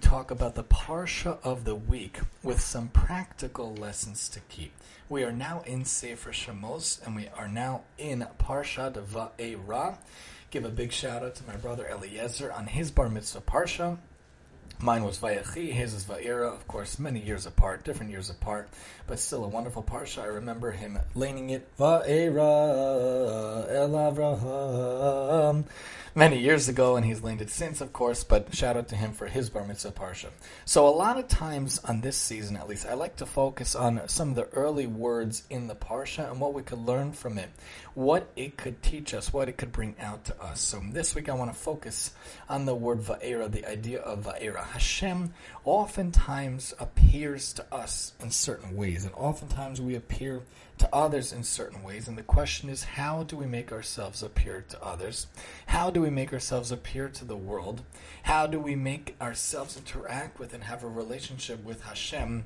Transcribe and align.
talk 0.00 0.30
about 0.30 0.54
the 0.54 0.64
Parsha 0.64 1.38
of 1.44 1.64
the 1.64 1.74
week 1.74 2.20
with 2.42 2.60
some 2.60 2.88
practical 2.88 3.74
lessons 3.74 4.28
to 4.30 4.40
keep. 4.48 4.72
We 5.08 5.24
are 5.24 5.32
now 5.32 5.62
in 5.66 5.84
Sefer 5.84 6.32
Shemos 6.32 7.04
and 7.04 7.14
we 7.14 7.28
are 7.36 7.48
now 7.48 7.82
in 7.98 8.26
Parsha 8.38 8.92
de 8.92 9.02
Va'era. 9.02 9.98
Give 10.50 10.64
a 10.64 10.70
big 10.70 10.92
shout 10.92 11.22
out 11.22 11.34
to 11.36 11.46
my 11.46 11.56
brother 11.56 11.86
Eliezer 11.86 12.50
on 12.50 12.66
his 12.66 12.90
Bar 12.90 13.08
Mitzvah 13.08 13.42
Parsha. 13.42 13.98
Mine 14.82 15.04
was 15.04 15.18
Vayachi, 15.18 15.72
his 15.72 15.92
is 15.92 16.04
Va'era, 16.04 16.50
of 16.54 16.66
course, 16.66 16.98
many 16.98 17.20
years 17.20 17.44
apart, 17.44 17.84
different 17.84 18.10
years 18.10 18.30
apart, 18.30 18.70
but 19.06 19.18
still 19.18 19.44
a 19.44 19.48
wonderful 19.48 19.82
parsha. 19.82 20.22
I 20.22 20.26
remember 20.26 20.70
him 20.70 20.98
laning 21.14 21.50
it, 21.50 21.68
Va'era 21.76 22.40
El 23.70 23.90
Avraham, 23.90 25.64
many 26.14 26.38
years 26.38 26.68
ago, 26.68 26.96
and 26.96 27.06
he's 27.06 27.22
laned 27.22 27.40
it 27.40 27.50
since, 27.50 27.80
of 27.80 27.92
course, 27.92 28.24
but 28.24 28.54
shout 28.54 28.76
out 28.76 28.88
to 28.88 28.96
him 28.96 29.12
for 29.12 29.26
his 29.26 29.50
Bar 29.50 29.64
Mitzvah 29.64 29.92
parsha. 29.92 30.28
So 30.64 30.86
a 30.86 30.90
lot 30.90 31.18
of 31.18 31.28
times 31.28 31.78
on 31.84 32.00
this 32.00 32.16
season, 32.16 32.56
at 32.56 32.68
least, 32.68 32.86
I 32.86 32.94
like 32.94 33.16
to 33.16 33.26
focus 33.26 33.74
on 33.74 34.00
some 34.08 34.30
of 34.30 34.34
the 34.34 34.48
early 34.48 34.86
words 34.86 35.44
in 35.50 35.66
the 35.66 35.74
parsha 35.74 36.30
and 36.30 36.40
what 36.40 36.54
we 36.54 36.62
could 36.62 36.78
learn 36.78 37.12
from 37.12 37.38
it, 37.38 37.50
what 37.94 38.30
it 38.36 38.56
could 38.56 38.82
teach 38.82 39.14
us, 39.14 39.32
what 39.32 39.48
it 39.48 39.56
could 39.56 39.72
bring 39.72 39.94
out 40.00 40.24
to 40.24 40.42
us. 40.42 40.60
So 40.60 40.80
this 40.90 41.14
week 41.14 41.28
I 41.28 41.34
want 41.34 41.52
to 41.52 41.58
focus 41.58 42.12
on 42.48 42.66
the 42.66 42.74
word 42.74 43.00
Va'era, 43.00 43.50
the 43.50 43.66
idea 43.66 44.00
of 44.00 44.24
Va'era. 44.24 44.64
Hashem 44.64 45.32
oftentimes 45.64 46.74
appears 46.78 47.52
to 47.54 47.64
us 47.72 48.12
in 48.20 48.30
certain 48.30 48.76
ways, 48.76 49.04
and 49.04 49.14
oftentimes 49.14 49.80
we 49.80 49.94
appear 49.94 50.42
to 50.78 50.88
others 50.94 51.32
in 51.34 51.44
certain 51.44 51.82
ways. 51.82 52.08
And 52.08 52.16
the 52.16 52.22
question 52.22 52.70
is, 52.70 52.82
how 52.82 53.22
do 53.24 53.36
we 53.36 53.44
make 53.44 53.70
ourselves 53.70 54.22
appear 54.22 54.64
to 54.70 54.82
others? 54.82 55.26
How 55.66 55.90
do 55.90 55.99
we 56.00 56.10
make 56.10 56.32
ourselves 56.32 56.72
appear 56.72 57.08
to 57.08 57.24
the 57.24 57.36
world? 57.36 57.82
How 58.24 58.46
do 58.46 58.58
we 58.58 58.74
make 58.74 59.16
ourselves 59.20 59.76
interact 59.76 60.38
with 60.38 60.52
and 60.54 60.64
have 60.64 60.84
a 60.84 60.88
relationship 60.88 61.64
with 61.64 61.82
Hashem? 61.82 62.44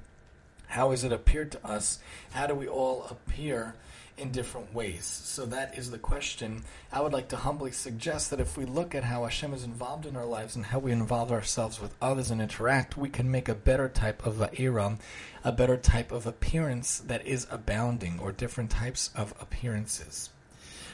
How 0.69 0.91
is 0.93 1.05
it 1.05 1.13
appeared 1.13 1.53
to 1.53 1.67
us? 1.67 1.99
How 2.33 2.47
do 2.47 2.55
we 2.55 2.67
all 2.67 3.07
appear 3.11 3.75
in 4.17 4.33
different 4.33 4.75
ways? 4.75 5.05
So 5.05 5.47
that 5.47 5.77
is 5.79 5.91
the 5.91 5.99
question. 5.99 6.65
I 6.93 7.01
would 7.01 7.13
like 7.13 7.29
to 7.29 7.37
humbly 7.37 7.71
suggest 7.71 8.31
that 8.31 8.41
if 8.41 8.57
we 8.57 8.65
look 8.65 8.95
at 8.95 9.05
how 9.05 9.25
Hashem 9.25 9.53
is 9.55 9.65
involved 9.65 10.07
in 10.07 10.17
our 10.17 10.27
lives 10.27 10.57
and 10.57 10.67
how 10.67 10.79
we 10.79 10.93
involve 10.93 11.31
ourselves 11.31 11.81
with 11.81 11.95
others 12.01 12.31
and 12.31 12.41
interact, 12.41 12.97
we 12.97 13.09
can 13.09 13.31
make 13.31 13.49
a 13.49 13.55
better 13.55 13.89
type 13.89 14.25
of 14.27 14.37
va'era, 14.37 14.99
a 15.45 15.53
better 15.53 15.77
type 15.77 16.11
of 16.13 16.27
appearance 16.27 16.99
that 16.99 17.27
is 17.27 17.47
abounding, 17.51 18.19
or 18.19 18.33
different 18.33 18.71
types 18.71 19.11
of 19.15 19.35
appearances. 19.41 20.31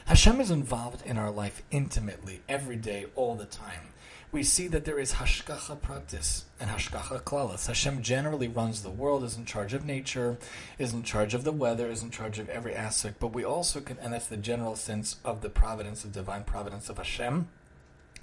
Hashem 0.05 0.41
is 0.41 0.51
involved 0.51 1.05
in 1.05 1.17
our 1.17 1.31
life 1.31 1.61
intimately, 1.71 2.41
every 2.49 2.75
day, 2.75 3.05
all 3.15 3.35
the 3.35 3.45
time 3.45 3.91
we 4.31 4.43
see 4.43 4.67
that 4.67 4.85
there 4.85 4.99
is 4.99 5.13
hashgacha 5.13 5.77
pratis 5.79 6.43
and 6.59 6.69
hashgacha 6.69 7.21
klalas. 7.23 7.67
Hashem 7.67 8.01
generally 8.01 8.47
runs 8.47 8.81
the 8.81 8.89
world, 8.89 9.23
is 9.23 9.35
in 9.35 9.45
charge 9.45 9.73
of 9.73 9.85
nature, 9.85 10.37
is 10.79 10.93
in 10.93 11.03
charge 11.03 11.33
of 11.33 11.43
the 11.43 11.51
weather, 11.51 11.89
is 11.89 12.01
in 12.01 12.11
charge 12.11 12.39
of 12.39 12.47
every 12.47 12.73
aspect. 12.73 13.19
But 13.19 13.33
we 13.33 13.43
also 13.43 13.81
can, 13.81 13.97
and 13.99 14.13
that's 14.13 14.27
the 14.27 14.37
general 14.37 14.77
sense 14.77 15.17
of 15.25 15.41
the 15.41 15.49
providence, 15.49 16.05
of 16.05 16.13
divine 16.13 16.45
providence 16.45 16.89
of 16.89 16.97
Hashem. 16.97 17.49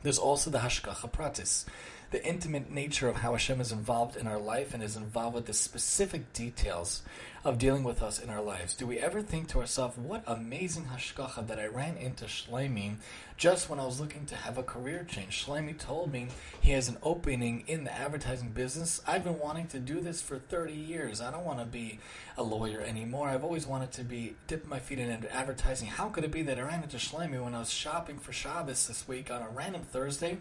There's 0.03 0.19
also 0.19 0.50
the 0.50 0.59
hashgacha 0.59 1.12
pratis, 1.12 1.67
the 2.10 2.24
intimate 2.24 2.70
nature 2.70 3.08
of 3.08 3.16
how 3.16 3.32
Hashem 3.32 3.60
is 3.60 3.72
involved 3.72 4.16
in 4.16 4.26
our 4.26 4.38
life 4.38 4.72
and 4.72 4.82
is 4.82 4.96
involved 4.96 5.34
with 5.34 5.46
the 5.46 5.52
specific 5.52 6.32
details 6.32 7.02
of 7.44 7.58
dealing 7.58 7.84
with 7.84 8.02
us 8.02 8.19
in 8.19 8.30
our 8.30 8.42
lives. 8.42 8.74
Do 8.74 8.86
we 8.86 8.98
ever 8.98 9.22
think 9.22 9.48
to 9.48 9.60
ourselves, 9.60 9.96
what 9.96 10.22
amazing 10.26 10.86
hashgacha 10.86 11.46
that 11.46 11.58
I 11.58 11.66
ran 11.66 11.96
into 11.96 12.24
Shlomi 12.24 12.96
just 13.36 13.70
when 13.70 13.78
I 13.78 13.84
was 13.84 14.00
looking 14.00 14.26
to 14.26 14.34
have 14.34 14.58
a 14.58 14.62
career 14.62 15.06
change? 15.08 15.46
Shlomi 15.46 15.78
told 15.78 16.12
me 16.12 16.28
he 16.60 16.72
has 16.72 16.88
an 16.88 16.96
opening 17.02 17.64
in 17.66 17.84
the 17.84 17.94
advertising 17.94 18.50
business. 18.50 19.00
I've 19.06 19.25
been 19.25 19.38
wanting 19.38 19.69
to 19.69 19.78
do 19.78 20.00
this 20.00 20.20
for 20.20 20.38
30 20.38 20.72
years. 20.72 21.20
I 21.20 21.30
don't 21.30 21.44
want 21.44 21.60
to 21.60 21.64
be 21.64 22.00
a 22.36 22.42
lawyer 22.42 22.80
anymore. 22.80 23.28
I've 23.28 23.44
always 23.44 23.66
wanted 23.66 23.92
to 23.92 24.04
be 24.04 24.34
dip 24.46 24.66
my 24.66 24.78
feet 24.78 24.98
in 24.98 25.26
advertising. 25.30 25.88
How 25.88 26.08
could 26.08 26.25
it 26.25 26.32
be 26.32 26.42
that 26.42 26.58
I 26.58 26.62
ran 26.62 26.82
into 26.82 26.96
Shlomi 26.96 27.42
when 27.42 27.54
I 27.54 27.60
was 27.60 27.70
shopping 27.70 28.19
for 28.19 28.32
Shabbos 28.32 28.88
this 28.88 29.06
week 29.06 29.30
on 29.30 29.42
a 29.42 29.48
random 29.48 29.82
Thursday? 29.82 30.38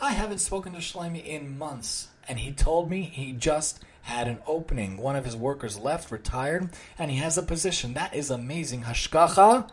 I 0.00 0.12
haven't 0.12 0.38
spoken 0.38 0.72
to 0.72 0.78
Shlomi 0.78 1.09
in 1.16 1.58
months, 1.58 2.08
and 2.28 2.38
he 2.38 2.52
told 2.52 2.90
me 2.90 3.02
he 3.02 3.32
just 3.32 3.80
had 4.02 4.28
an 4.28 4.38
opening. 4.46 4.96
One 4.96 5.16
of 5.16 5.24
his 5.24 5.36
workers 5.36 5.78
left, 5.78 6.10
retired, 6.10 6.70
and 6.98 7.10
he 7.10 7.18
has 7.18 7.36
a 7.36 7.42
position. 7.42 7.94
That 7.94 8.14
is 8.14 8.30
amazing. 8.30 8.82
Hashgacha 8.82 9.70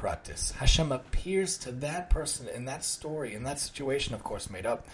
pratis. 0.00 0.52
Hashem 0.52 0.92
appears 0.92 1.56
to 1.58 1.72
that 1.72 2.10
person 2.10 2.48
in 2.48 2.64
that 2.66 2.84
story, 2.84 3.34
in 3.34 3.44
that 3.44 3.58
situation, 3.58 4.14
of 4.14 4.22
course, 4.22 4.50
made 4.50 4.66
up. 4.66 4.86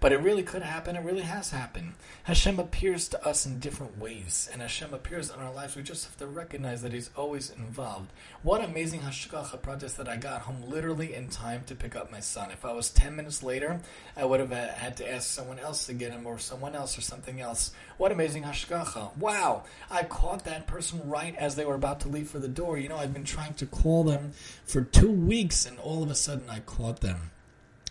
But 0.00 0.12
it 0.12 0.20
really 0.20 0.44
could 0.44 0.62
happen. 0.62 0.94
It 0.94 1.04
really 1.04 1.22
has 1.22 1.50
happened. 1.50 1.94
Hashem 2.24 2.60
appears 2.60 3.08
to 3.08 3.26
us 3.26 3.46
in 3.46 3.58
different 3.58 3.98
ways, 3.98 4.48
and 4.52 4.62
Hashem 4.62 4.94
appears 4.94 5.30
in 5.30 5.40
our 5.40 5.52
lives. 5.52 5.74
We 5.74 5.82
just 5.82 6.04
have 6.04 6.16
to 6.18 6.26
recognize 6.26 6.82
that 6.82 6.92
He's 6.92 7.10
always 7.16 7.50
involved. 7.50 8.10
What 8.42 8.62
amazing 8.62 9.00
hashgacha 9.00 9.58
pratis 9.60 9.96
that 9.96 10.08
I 10.08 10.16
got 10.16 10.42
home 10.42 10.62
literally 10.68 11.14
in 11.14 11.28
time 11.28 11.62
to 11.66 11.74
pick 11.74 11.96
up 11.96 12.12
my 12.12 12.20
son. 12.20 12.50
If 12.52 12.64
I 12.64 12.72
was 12.72 12.90
ten 12.90 13.16
minutes 13.16 13.42
later, 13.42 13.80
I 14.16 14.24
would 14.24 14.38
have 14.40 14.52
had 14.52 14.96
to 14.98 15.12
ask 15.12 15.28
someone 15.28 15.58
else 15.58 15.86
to 15.86 15.94
get 15.94 16.12
him, 16.12 16.26
or 16.26 16.38
someone 16.38 16.76
else, 16.76 16.96
or 16.96 17.00
something 17.00 17.40
else. 17.40 17.72
What 17.98 18.12
amazing 18.12 18.44
hashgacha! 18.44 19.16
Wow, 19.16 19.64
I 19.90 20.04
caught 20.04 20.44
that 20.44 20.68
person 20.68 21.00
right 21.10 21.34
as 21.34 21.56
they 21.56 21.64
were 21.64 21.74
about 21.74 21.98
to 22.00 22.08
leave 22.08 22.30
for 22.30 22.38
the 22.38 22.46
door. 22.46 22.78
You 22.78 22.88
know, 22.88 22.96
I've 22.96 23.12
been 23.12 23.24
trying 23.24 23.54
to 23.54 23.66
call 23.66 24.04
them 24.04 24.32
for 24.64 24.82
two 24.82 25.10
weeks, 25.10 25.66
and 25.66 25.80
all 25.80 26.04
of 26.04 26.10
a 26.10 26.14
sudden, 26.14 26.48
I 26.48 26.60
caught 26.60 27.00
them 27.00 27.32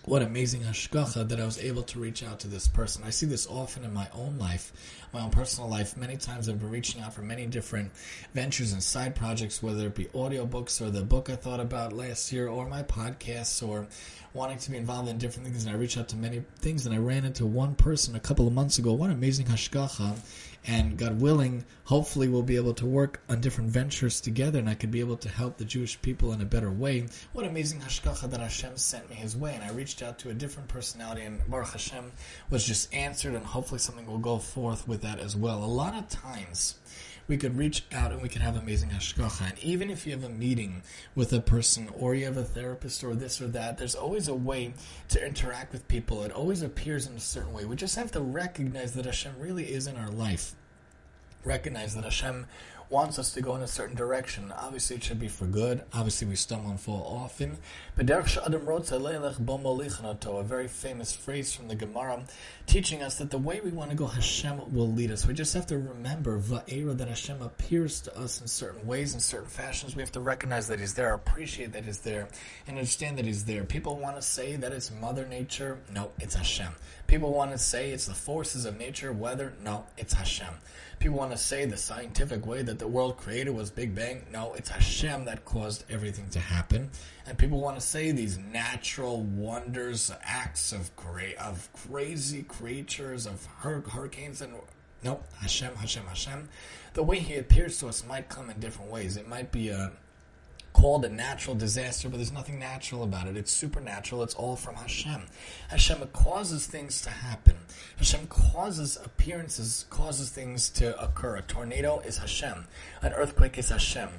what 0.07 0.22
amazing 0.22 0.62
hashgacha 0.62 1.28
that 1.28 1.38
I 1.38 1.44
was 1.44 1.59
able 1.59 1.84
to 1.84 2.00
reach 2.00 2.23
out 2.23 2.40
to 2.40 2.47
this 2.47 2.66
person. 2.66 3.03
I 3.06 3.09
see 3.09 3.25
this 3.25 3.45
often 3.45 3.84
in 3.84 3.94
my 3.94 4.07
own 4.13 4.38
life, 4.38 4.72
my 5.12 5.19
own 5.19 5.31
personal 5.31 5.69
life. 5.69 5.97
Many 5.97 6.16
times 6.16 6.47
I've 6.47 6.62
been 6.62 6.69
reaching 6.69 7.01
out 7.01 7.13
for 7.13 7.23
many 7.23 7.45
different 7.45 7.91
ventures 8.34 8.72
and 8.72 8.81
side 8.81 9.16
projects, 9.16 9.62
whether 9.62 9.88
it 9.88 9.96
be 9.96 10.06
audiobooks 10.06 10.81
or 10.81 10.90
the 10.91 11.03
book 11.03 11.29
I 11.29 11.35
thought 11.35 11.59
about 11.59 11.91
last 11.91 12.31
year 12.31 12.47
or 12.47 12.69
my 12.69 12.84
podcasts 12.84 13.67
or 13.67 13.85
wanting 14.34 14.59
to 14.59 14.72
be 14.72 14.78
involved 14.78 15.09
in 15.09 15.17
different 15.17 15.46
things. 15.50 15.66
And 15.66 15.75
I 15.75 15.78
reached 15.78 15.97
out 15.97 16.07
to 16.07 16.16
many 16.16 16.41
things 16.59 16.85
and 16.85 16.96
I 16.96 17.00
ran 17.00 17.25
into 17.25 17.46
one 17.46 17.75
person 17.75 18.16
a 18.16 18.22
couple 18.22 18.47
of 18.47 18.53
months 18.53 18.78
ago. 18.78 18.94
What 18.94 19.09
amazing 19.09 19.47
hashgacha 19.47 20.17
and 20.67 20.97
God 20.97 21.22
willing, 21.22 21.63
hopefully 21.85 22.28
we'll 22.28 22.44
be 22.44 22.57
able 22.57 22.73
to 22.73 22.85
work 22.85 23.22
on 23.29 23.39
different 23.39 23.69
ventures 23.69 24.19
together 24.19 24.59
and 24.59 24.69
I 24.69 24.75
could 24.75 24.91
be 24.91 25.00
able 25.00 25.16
to 25.17 25.29
help 25.29 25.57
the 25.57 25.66
Jewish 25.66 25.99
people 26.02 26.34
in 26.34 26.41
a 26.41 26.46
better 26.46 26.69
way. 26.69 27.08
What 27.31 27.46
amazing 27.46 27.79
hashgacha 27.79 28.29
that 28.29 28.41
Hashem 28.41 28.75
sent 28.75 29.09
me 29.09 29.16
his 29.16 29.35
way. 29.37 29.55
And 29.55 29.64
I 29.64 29.72
reached 29.72 30.02
out 30.02 30.19
to 30.19 30.29
a 30.29 30.34
different 30.34 30.67
personality 30.67 31.22
and 31.22 31.40
Baruch 31.47 31.69
Hashem 31.69 32.11
was 32.49 32.66
just 32.66 32.93
answered 32.93 33.34
and 33.34 33.46
hopefully 33.46 33.79
something 33.79 34.05
will 34.05 34.17
go 34.17 34.37
forth 34.40 34.87
with 34.87 35.02
that 35.03 35.19
as 35.19 35.35
well. 35.35 35.64
A 35.64 35.66
lot 35.66 35.96
of 35.96 36.09
times, 36.09 36.75
we 37.28 37.38
could 37.38 37.58
reach 37.58 37.84
out 37.91 38.12
and 38.12 38.22
we 38.22 38.29
could 38.29 38.41
have 38.41 38.56
amazing 38.56 38.90
hashgacha. 38.90 39.50
And 39.50 39.59
even 39.59 39.90
if 39.90 40.06
you 40.06 40.14
have 40.14 40.24
a 40.24 40.29
meeting 40.29 40.82
with 41.14 41.34
a 41.34 41.41
person 41.41 41.90
or 41.97 42.16
you 42.16 42.26
have 42.26 42.38
a 42.38 42.44
therapist 42.44 43.03
or 43.03 43.16
this 43.16 43.41
or 43.41 43.47
that, 43.47 43.78
there's 43.78 43.96
always 43.96 44.28
a 44.28 44.35
way 44.35 44.74
to 45.09 45.26
interact 45.26 45.74
with 45.74 45.88
people. 45.88 46.24
It 46.24 46.32
always 46.32 46.62
appears 46.62 47.08
in 47.08 47.16
a 47.16 47.20
certain 47.20 47.53
way. 47.53 47.66
We 47.66 47.76
just 47.76 47.96
have 47.96 48.12
to 48.14 48.22
recognize 48.22 48.94
that 48.94 49.06
Hashem 49.06 49.34
really 49.40 49.66
is 49.66 49.88
in 49.88 49.97
our 49.97 50.09
life. 50.09 50.56
Recognize 51.44 51.96
that 51.96 52.03
Hashem 52.03 52.46
wants 52.89 53.19
us 53.19 53.34
to 53.34 53.41
go 53.41 53.55
in 53.55 53.61
a 53.61 53.67
certain 53.67 53.95
direction. 53.95 54.53
Obviously, 54.55 54.95
it 54.95 55.03
should 55.03 55.19
be 55.19 55.28
for 55.28 55.45
good. 55.45 55.84
Obviously, 55.93 56.28
we 56.28 56.35
stumble 56.35 56.69
and 56.69 56.79
fall 56.79 57.19
often. 57.23 57.57
But 57.95 58.09
a 58.09 60.43
very 60.43 60.67
famous 60.67 61.16
phrase 61.16 61.53
from 61.53 61.67
the 61.67 61.75
Gemara, 61.75 62.23
teaching 62.66 63.01
us 63.01 63.17
that 63.17 63.31
the 63.31 63.37
way 63.37 63.59
we 63.59 63.72
want 63.72 63.91
to 63.91 63.97
go, 63.97 64.07
Hashem 64.07 64.73
will 64.73 64.91
lead 64.91 65.11
us. 65.11 65.25
We 65.25 65.34
just 65.34 65.53
have 65.53 65.67
to 65.67 65.78
remember 65.78 66.39
Va'era 66.39 66.97
that 66.97 67.07
Hashem 67.07 67.41
appears 67.41 68.01
to 68.01 68.17
us 68.17 68.39
in 68.39 68.47
certain 68.47 68.85
ways, 68.87 69.13
in 69.13 69.19
certain 69.19 69.49
fashions. 69.49 69.95
We 69.95 70.01
have 70.01 70.11
to 70.13 70.19
recognize 70.19 70.67
that 70.67 70.79
He's 70.79 70.93
there, 70.93 71.13
appreciate 71.13 71.73
that 71.73 71.85
He's 71.85 71.99
there, 71.99 72.28
and 72.67 72.78
understand 72.78 73.17
that 73.17 73.25
He's 73.25 73.45
there. 73.45 73.63
People 73.63 73.97
want 73.97 74.16
to 74.16 74.22
say 74.22 74.55
that 74.55 74.72
it's 74.72 74.91
Mother 74.91 75.28
Nature. 75.28 75.79
No, 75.93 76.11
it's 76.19 76.35
Hashem. 76.35 76.73
People 77.07 77.34
want 77.34 77.51
to 77.51 77.57
say 77.57 77.91
it's 77.91 78.05
the 78.05 78.13
forces 78.13 78.66
of 78.66 78.78
nature, 78.78 79.13
weather. 79.13 79.53
No, 79.63 79.85
it's 79.97 80.13
Hashem. 80.13 80.53
People 80.99 81.17
want 81.17 81.31
to 81.31 81.37
say 81.37 81.66
the 81.66 81.78
scientific 81.78 82.45
way 82.45 82.63
that 82.63 82.77
the 82.79 82.88
world 82.88 83.18
created 83.18 83.52
was 83.52 83.70
Big 83.70 83.94
Bang. 83.96 84.26
No, 84.32 84.53
it's 84.53 84.70
Hashem 84.70 85.26
that 85.26 85.46
caused 85.46 85.84
everything 85.90 86.29
to 86.29 86.40
happen. 86.40 86.90
And 87.26 87.38
people 87.38 87.59
want 87.59 87.79
to 87.79 87.85
say 87.85 88.12
these 88.12 88.38
natural 88.38 89.22
wonders, 89.22 90.12
acts 90.24 90.72
of 90.72 90.96
great, 90.96 91.35
of 91.38 91.70
crazy 91.74 92.44
creatures, 92.44 93.26
of 93.26 93.46
hur- 93.59 93.82
hurricanes, 93.82 94.41
and 94.41 94.53
no, 95.03 95.22
Hashem, 95.41 95.76
Hashem, 95.76 96.06
Hashem. 96.06 96.50
The 96.94 97.03
way 97.03 97.20
He 97.20 97.35
appears 97.35 97.78
to 97.79 97.88
us 97.88 98.03
might 98.06 98.29
come 98.29 98.50
in 98.50 98.59
different 98.59 98.91
ways. 98.91 99.18
It 99.18 99.28
might 99.28 99.52
be 99.52 99.70
a 99.70 99.91
called 100.78 101.03
a 101.06 101.09
natural 101.09 101.56
disaster, 101.56 102.08
but 102.08 102.18
there's 102.18 102.32
nothing 102.32 102.59
natural 102.59 103.02
about 103.02 103.26
it. 103.26 103.35
It's 103.35 103.52
supernatural. 103.52 104.22
It's 104.22 104.35
all 104.35 104.56
from 104.56 104.76
Hashem. 104.76 105.24
Hashem 105.70 106.08
causes 106.14 106.68
things 106.68 107.02
to 107.02 107.09
happen. 107.09 107.56
Hashem 107.97 108.28
causes 108.28 108.96
appearances, 109.03 109.88
causes 109.90 110.29
things 110.29 110.70
to 110.70 110.96
occur. 111.02 111.38
A 111.38 111.41
tornado 111.41 112.00
is 112.02 112.20
Hashem. 112.20 112.68
An 113.02 113.12
earthquake 113.14 113.58
is 113.58 113.70
Hashem. 113.70 114.09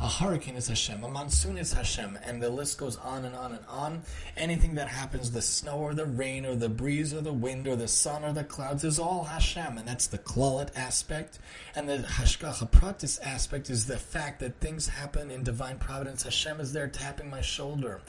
A 0.00 0.08
hurricane 0.08 0.54
is 0.54 0.68
Hashem. 0.68 1.02
A 1.02 1.08
monsoon 1.08 1.58
is 1.58 1.72
Hashem. 1.72 2.16
And 2.22 2.40
the 2.40 2.50
list 2.50 2.78
goes 2.78 2.96
on 2.98 3.24
and 3.24 3.34
on 3.34 3.50
and 3.50 3.64
on. 3.68 4.02
Anything 4.36 4.76
that 4.76 4.86
happens, 4.86 5.32
the 5.32 5.42
snow 5.42 5.78
or 5.78 5.92
the 5.92 6.06
rain 6.06 6.46
or 6.46 6.54
the 6.54 6.68
breeze 6.68 7.12
or 7.12 7.20
the 7.20 7.32
wind 7.32 7.66
or 7.66 7.74
the 7.74 7.88
sun 7.88 8.24
or 8.24 8.32
the 8.32 8.44
clouds, 8.44 8.84
is 8.84 9.00
all 9.00 9.24
Hashem. 9.24 9.76
And 9.76 9.88
that's 9.88 10.06
the 10.06 10.18
klalit 10.18 10.68
aspect. 10.76 11.40
And 11.74 11.88
the 11.88 11.98
hashgacha 11.98 12.70
pratis 12.70 13.20
aspect 13.24 13.70
is 13.70 13.86
the 13.86 13.98
fact 13.98 14.38
that 14.38 14.60
things 14.60 14.86
happen 14.86 15.32
in 15.32 15.42
divine 15.42 15.78
providence. 15.78 16.22
Hashem 16.22 16.60
is 16.60 16.72
there 16.72 16.86
tapping 16.86 17.28
my 17.28 17.40
shoulder 17.40 18.00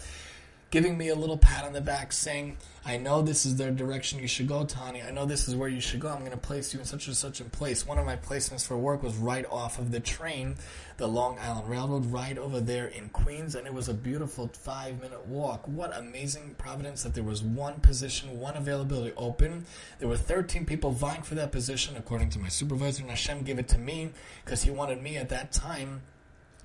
giving 0.71 0.97
me 0.97 1.09
a 1.09 1.15
little 1.15 1.37
pat 1.37 1.65
on 1.65 1.73
the 1.73 1.81
back 1.81 2.13
saying, 2.13 2.57
I 2.85 2.97
know 2.97 3.21
this 3.21 3.45
is 3.45 3.57
the 3.57 3.71
direction 3.71 4.19
you 4.19 4.27
should 4.27 4.47
go, 4.47 4.65
Tani. 4.65 5.01
I 5.01 5.11
know 5.11 5.25
this 5.25 5.47
is 5.47 5.55
where 5.55 5.69
you 5.69 5.81
should 5.81 5.99
go. 5.99 6.09
I'm 6.09 6.19
going 6.19 6.31
to 6.31 6.37
place 6.37 6.73
you 6.73 6.79
in 6.79 6.85
such 6.85 7.07
and 7.07 7.15
such 7.15 7.41
a 7.41 7.43
place. 7.45 7.85
One 7.85 7.97
of 7.97 8.05
my 8.05 8.15
placements 8.15 8.65
for 8.65 8.77
work 8.77 9.03
was 9.03 9.15
right 9.17 9.45
off 9.49 9.79
of 9.79 9.91
the 9.91 9.99
train, 9.99 10.55
the 10.97 11.07
Long 11.07 11.37
Island 11.39 11.69
Railroad, 11.69 12.05
right 12.07 12.37
over 12.37 12.59
there 12.59 12.87
in 12.87 13.09
Queens, 13.09 13.55
and 13.55 13.67
it 13.67 13.73
was 13.73 13.89
a 13.89 13.93
beautiful 13.93 14.47
five 14.47 15.01
minute 15.01 15.25
walk. 15.27 15.67
What 15.67 15.95
amazing 15.95 16.55
providence 16.57 17.03
that 17.03 17.15
there 17.15 17.23
was 17.23 17.43
one 17.43 17.79
position, 17.79 18.39
one 18.39 18.55
availability 18.55 19.13
open. 19.17 19.65
There 19.99 20.07
were 20.07 20.17
13 20.17 20.65
people 20.65 20.91
vying 20.91 21.23
for 21.23 21.35
that 21.35 21.51
position, 21.51 21.95
according 21.97 22.29
to 22.31 22.39
my 22.39 22.49
supervisor, 22.49 23.01
and 23.01 23.09
Hashem 23.09 23.41
gave 23.41 23.59
it 23.59 23.67
to 23.69 23.77
me 23.77 24.11
because 24.45 24.63
he 24.63 24.71
wanted 24.71 25.01
me 25.01 25.17
at 25.17 25.29
that 25.29 25.51
time 25.51 26.01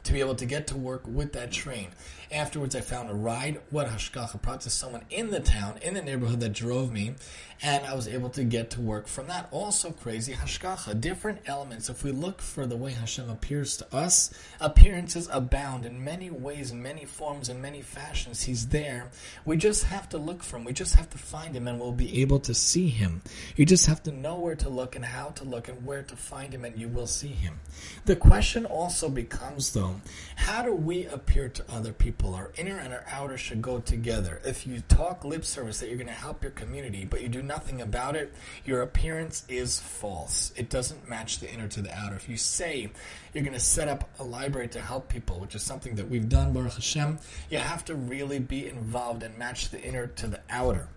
to 0.05 0.13
be 0.13 0.21
able 0.21 0.35
to 0.37 0.47
get 0.47 0.67
to 0.69 0.77
work 0.77 1.03
with 1.07 1.33
that 1.33 1.51
train. 1.51 1.89
Afterwards, 2.33 2.75
I 2.75 2.81
found 2.81 3.11
a 3.11 3.15
ride, 3.15 3.61
what 3.71 3.89
Hashgacha 3.89 4.41
brought 4.43 4.63
to 4.63 4.71
someone 4.71 5.05
in 5.11 5.31
the 5.31 5.41
town, 5.41 5.79
in 5.83 5.95
the 5.95 6.03
neighborhood 6.03 6.41
that 6.41 6.53
drove 6.53 6.93
me, 6.93 7.15
and 7.63 7.87
I 7.87 7.95
was 7.95 8.09
able 8.09 8.29
to 8.31 8.45
get 8.45 8.71
to 8.71 8.81
work 8.81 9.07
from 9.07 9.29
that. 9.29 9.49
Also 9.51 9.91
crazy, 9.91 10.33
Hashgacha, 10.33 11.01
different 11.01 11.41
elements. 11.47 11.89
If 11.89 12.03
we 12.03 12.11
look 12.11 12.43
for 12.43 12.67
the 12.67 12.77
way 12.77 12.93
Hashem 12.93 13.31
appears 13.31 13.77
to 13.79 13.95
us, 13.95 14.33
appearances 14.61 15.29
abound 15.31 15.87
in 15.87 16.03
many 16.03 16.29
ways, 16.29 16.73
in 16.73 16.83
many 16.83 17.05
forms, 17.05 17.49
in 17.49 17.61
many 17.61 17.83
fashions. 17.83 18.43
He's 18.43 18.69
there. 18.69 19.11
We 19.45 19.57
just 19.57 19.85
have 19.85 20.09
to 20.11 20.19
look 20.19 20.43
for 20.43 20.57
him. 20.57 20.65
We 20.65 20.73
just 20.73 20.97
have 20.97 21.11
to 21.11 21.19
find 21.19 21.55
him, 21.55 21.69
and 21.69 21.79
we'll 21.79 21.93
be 21.93 22.21
able 22.21 22.41
to 22.41 22.55
see 22.55 22.89
him. 22.89 23.23
You 23.57 23.65
just 23.65 23.87
have 23.87 24.03
to 24.05 24.13
know 24.13 24.39
where 24.39 24.57
to 24.57 24.69
look 24.69 24.97
and 24.97 25.05
how 25.05 25.29
to 25.31 25.45
look 25.45 25.69
and 25.69 25.87
where 25.87 26.03
to 26.03 26.17
find 26.17 26.53
him, 26.53 26.65
and 26.65 26.77
you 26.77 26.89
will 26.89 27.07
see 27.07 27.29
him. 27.29 27.61
The 28.07 28.17
question 28.17 28.67
also 28.67 29.09
becomes, 29.09 29.73
though, 29.73 29.94
Um, 29.95 30.03
how 30.37 30.63
do 30.63 30.75
we 30.75 31.07
appear 31.07 31.49
to 31.49 31.65
other 31.71 31.93
people? 31.93 32.35
Our 32.35 32.53
inner 32.57 32.77
and 32.77 32.93
our 32.93 33.05
outer 33.11 33.39
should 33.39 33.63
go 33.63 33.81
together. 33.81 34.41
If 34.45 34.67
you 34.67 34.81
talk 34.89 35.25
lip 35.25 35.45
service 35.45 35.81
that 35.81 35.89
you're 35.89 35.97
going 35.97 36.07
to 36.09 36.13
help 36.13 36.43
your 36.43 36.53
community, 36.53 37.05
but 37.05 37.23
you 37.23 37.29
do 37.29 37.43
nothing 37.43 37.81
about 37.81 38.17
it, 38.17 38.33
your 38.65 38.83
appearance 38.83 39.45
is 39.49 39.81
false. 39.81 40.53
It 40.57 40.69
doesn't 40.69 41.09
match 41.09 41.39
the 41.39 41.53
inner 41.53 41.69
to 41.69 41.83
the 41.83 41.95
outer. 41.95 42.17
If 42.17 42.29
you 42.29 42.37
say 42.37 42.91
you're 43.33 43.45
going 43.45 43.55
to 43.55 43.61
set 43.61 43.89
up 43.89 44.09
a 44.19 44.25
library 44.25 44.69
to 44.69 44.81
help 44.81 45.09
people, 45.09 45.39
which 45.39 45.55
is 45.55 45.63
something 45.63 45.95
that 45.97 46.09
we've 46.09 46.29
done, 46.29 46.53
Baruch 46.53 46.75
Hashem, 46.75 47.19
you 47.51 47.59
have 47.59 47.85
to 47.87 47.95
really 47.95 48.39
be 48.39 48.69
involved 48.69 49.23
and 49.23 49.37
match 49.39 49.71
the 49.71 49.83
inner 49.83 50.07
to 50.09 50.27
the 50.27 50.41
outer 50.51 50.89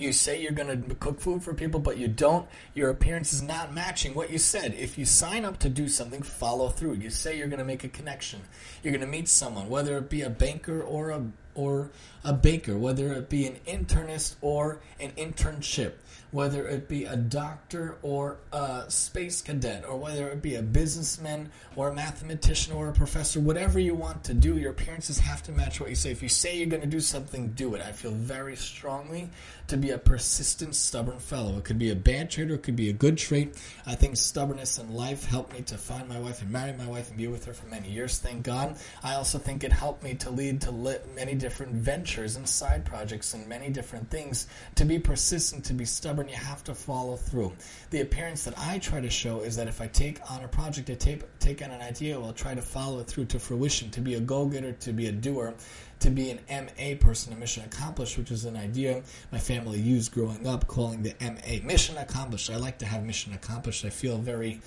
you 0.00 0.12
say 0.12 0.40
you're 0.40 0.52
going 0.52 0.88
to 0.88 0.94
cook 0.96 1.20
food 1.20 1.42
for 1.42 1.54
people, 1.54 1.80
but 1.80 1.96
you 1.96 2.08
don't, 2.08 2.46
your 2.74 2.90
appearance 2.90 3.32
is 3.32 3.42
not 3.42 3.74
matching 3.74 4.14
what 4.14 4.30
you 4.30 4.38
said. 4.38 4.74
If 4.74 4.98
you 4.98 5.04
sign 5.04 5.44
up 5.44 5.58
to 5.60 5.68
do 5.68 5.88
something, 5.88 6.22
follow 6.22 6.68
through. 6.68 6.94
You 6.94 7.10
say 7.10 7.36
you're 7.38 7.48
going 7.48 7.58
to 7.58 7.64
make 7.64 7.84
a 7.84 7.88
connection. 7.88 8.40
You're 8.82 8.92
going 8.92 9.00
to 9.00 9.06
meet 9.06 9.28
someone, 9.28 9.68
whether 9.68 9.98
it 9.98 10.10
be 10.10 10.22
a 10.22 10.30
banker 10.30 10.82
or 10.82 11.10
a 11.10 11.24
or 11.54 11.90
a 12.24 12.32
baker, 12.32 12.76
whether 12.76 13.12
it 13.12 13.28
be 13.28 13.46
an 13.46 13.56
internist 13.66 14.36
or 14.40 14.80
an 14.98 15.10
internship 15.12 15.92
whether 16.30 16.66
it 16.68 16.88
be 16.88 17.04
a 17.04 17.16
doctor 17.16 17.96
or 18.02 18.38
a 18.52 18.84
space 18.88 19.42
cadet, 19.42 19.84
or 19.84 19.96
whether 19.96 20.28
it 20.28 20.40
be 20.40 20.54
a 20.54 20.62
businessman 20.62 21.50
or 21.76 21.88
a 21.88 21.94
mathematician 21.94 22.72
or 22.72 22.88
a 22.88 22.92
professor, 22.92 23.40
whatever 23.40 23.78
you 23.78 23.94
want 23.94 24.22
to 24.24 24.34
do, 24.34 24.56
your 24.56 24.70
appearances 24.70 25.18
have 25.18 25.42
to 25.42 25.52
match 25.52 25.80
what 25.80 25.90
you 25.90 25.96
say. 25.96 26.10
If 26.10 26.22
you 26.22 26.28
say 26.28 26.56
you're 26.56 26.66
going 26.66 26.82
to 26.82 26.88
do 26.88 27.00
something, 27.00 27.48
do 27.48 27.74
it. 27.74 27.82
I 27.82 27.92
feel 27.92 28.12
very 28.12 28.56
strongly 28.56 29.30
to 29.66 29.76
be 29.76 29.90
a 29.90 29.98
persistent, 29.98 30.74
stubborn 30.74 31.18
fellow. 31.18 31.58
It 31.58 31.64
could 31.64 31.78
be 31.78 31.90
a 31.90 31.96
bad 31.96 32.30
trait 32.30 32.50
or 32.50 32.54
it 32.54 32.62
could 32.62 32.76
be 32.76 32.90
a 32.90 32.92
good 32.92 33.18
trait. 33.18 33.56
I 33.86 33.94
think 33.94 34.16
stubbornness 34.16 34.78
in 34.78 34.94
life 34.94 35.24
helped 35.24 35.52
me 35.52 35.62
to 35.62 35.76
find 35.76 36.08
my 36.08 36.18
wife 36.18 36.42
and 36.42 36.50
marry 36.50 36.72
my 36.72 36.86
wife 36.86 37.08
and 37.08 37.16
be 37.16 37.26
with 37.26 37.44
her 37.46 37.52
for 37.52 37.66
many 37.66 37.90
years, 37.90 38.18
thank 38.18 38.44
God. 38.44 38.76
I 39.02 39.14
also 39.14 39.38
think 39.38 39.64
it 39.64 39.72
helped 39.72 40.04
me 40.04 40.14
to 40.16 40.30
lead 40.30 40.60
to 40.62 41.00
many 41.14 41.34
different 41.40 41.72
ventures 41.72 42.36
and 42.36 42.48
side 42.48 42.84
projects 42.84 43.34
and 43.34 43.46
many 43.48 43.70
different 43.70 44.08
things. 44.10 44.46
To 44.76 44.84
be 44.84 44.98
persistent, 44.98 45.64
to 45.64 45.74
be 45.74 45.84
stubborn 45.84 46.28
you 46.28 46.36
have 46.36 46.62
to 46.64 46.74
follow 46.74 47.16
through. 47.16 47.52
The 47.90 48.02
appearance 48.02 48.44
that 48.44 48.54
I 48.56 48.78
try 48.78 49.00
to 49.00 49.10
show 49.10 49.40
is 49.40 49.56
that 49.56 49.66
if 49.66 49.80
I 49.80 49.88
take 49.88 50.20
on 50.30 50.44
a 50.44 50.48
project, 50.48 50.90
I 50.90 50.94
take, 50.94 51.22
take 51.40 51.62
on 51.62 51.70
an 51.70 51.80
idea, 51.80 52.20
I'll 52.20 52.32
try 52.32 52.54
to 52.54 52.62
follow 52.62 53.00
it 53.00 53.08
through 53.08 53.24
to 53.26 53.40
fruition, 53.40 53.90
to 53.90 54.00
be 54.00 54.14
a 54.14 54.20
go 54.20 54.46
getter, 54.46 54.72
to 54.72 54.92
be 54.92 55.08
a 55.08 55.12
doer, 55.12 55.54
to 56.00 56.10
be 56.10 56.30
an 56.30 56.40
MA 56.48 56.94
person, 56.98 57.32
a 57.32 57.36
mission 57.36 57.64
accomplished, 57.64 58.16
which 58.16 58.30
is 58.30 58.44
an 58.44 58.56
idea 58.56 59.02
my 59.32 59.38
family 59.38 59.78
used 59.78 60.12
growing 60.12 60.46
up, 60.46 60.66
calling 60.66 61.02
the 61.02 61.14
MA 61.20 61.66
mission 61.66 61.96
accomplished. 61.96 62.50
I 62.50 62.56
like 62.56 62.78
to 62.78 62.86
have 62.86 63.04
mission 63.04 63.32
accomplished. 63.32 63.84
I 63.84 63.90
feel 63.90 64.18
very 64.18 64.60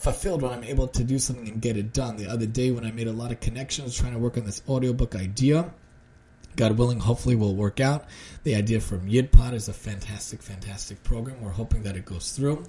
fulfilled 0.00 0.40
when 0.40 0.52
I'm 0.52 0.64
able 0.64 0.88
to 0.88 1.04
do 1.04 1.18
something 1.18 1.46
and 1.46 1.60
get 1.60 1.76
it 1.76 1.92
done. 1.92 2.16
The 2.16 2.26
other 2.26 2.46
day, 2.46 2.70
when 2.70 2.84
I 2.84 2.90
made 2.90 3.06
a 3.06 3.12
lot 3.12 3.32
of 3.32 3.40
connections 3.40 3.96
trying 3.96 4.12
to 4.12 4.18
work 4.18 4.38
on 4.38 4.44
this 4.44 4.62
audiobook 4.68 5.14
idea, 5.14 5.70
God 6.56 6.76
willing, 6.78 7.00
hopefully 7.00 7.36
will 7.36 7.54
work 7.54 7.80
out. 7.80 8.06
The 8.42 8.54
idea 8.54 8.80
from 8.80 9.08
YidPod 9.08 9.54
is 9.54 9.68
a 9.68 9.72
fantastic, 9.72 10.42
fantastic 10.42 11.02
program. 11.02 11.40
We're 11.40 11.50
hoping 11.50 11.82
that 11.84 11.96
it 11.96 12.04
goes 12.04 12.32
through. 12.32 12.64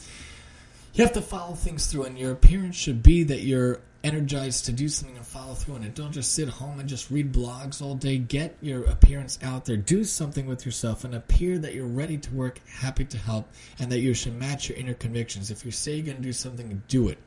You 0.93 1.03
have 1.03 1.13
to 1.13 1.21
follow 1.21 1.55
things 1.55 1.87
through, 1.87 2.03
and 2.03 2.19
your 2.19 2.31
appearance 2.31 2.75
should 2.75 3.01
be 3.01 3.23
that 3.23 3.41
you're 3.41 3.79
energized 4.03 4.65
to 4.65 4.71
do 4.71 4.89
something 4.89 5.15
and 5.15 5.25
follow 5.25 5.53
through 5.53 5.75
on 5.75 5.83
it. 5.83 5.95
Don't 5.95 6.11
just 6.11 6.33
sit 6.33 6.49
home 6.49 6.79
and 6.79 6.89
just 6.89 7.11
read 7.11 7.31
blogs 7.31 7.81
all 7.81 7.95
day. 7.95 8.17
Get 8.17 8.57
your 8.61 8.83
appearance 8.85 9.39
out 9.43 9.65
there. 9.65 9.77
Do 9.77 10.03
something 10.03 10.47
with 10.47 10.65
yourself 10.65 11.03
and 11.03 11.13
appear 11.15 11.57
that 11.59 11.75
you're 11.75 11.85
ready 11.85 12.17
to 12.17 12.33
work, 12.33 12.59
happy 12.67 13.05
to 13.05 13.17
help, 13.17 13.47
and 13.79 13.91
that 13.91 13.99
you 13.99 14.13
should 14.13 14.35
match 14.35 14.69
your 14.69 14.77
inner 14.77 14.95
convictions. 14.95 15.51
If 15.51 15.63
you 15.65 15.71
say 15.71 15.95
you're 15.95 16.05
going 16.05 16.17
to 16.17 16.23
do 16.23 16.33
something, 16.33 16.81
do 16.87 17.09
it. 17.09 17.19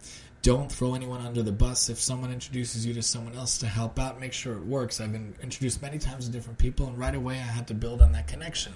Don't 0.45 0.71
throw 0.71 0.95
anyone 0.95 1.23
under 1.23 1.43
the 1.43 1.53
bus. 1.53 1.89
If 1.89 1.99
someone 1.99 2.31
introduces 2.31 2.85
you 2.85 2.93
to 2.93 3.03
someone 3.03 3.35
else 3.35 3.57
to 3.59 3.67
help 3.67 3.99
out, 3.99 4.21
make 4.21 4.35
sure 4.35 4.55
it 4.59 4.67
works. 4.67 5.01
I've 5.01 5.11
been 5.11 5.35
introduced 5.43 5.81
many 5.81 5.97
times 5.97 6.27
to 6.27 6.31
different 6.31 6.59
people, 6.59 6.87
and 6.87 6.99
right 6.99 7.15
away 7.15 7.37
I 7.37 7.39
had 7.39 7.67
to 7.69 7.75
build 7.75 8.03
on 8.03 8.13
that 8.13 8.27
connection. 8.27 8.75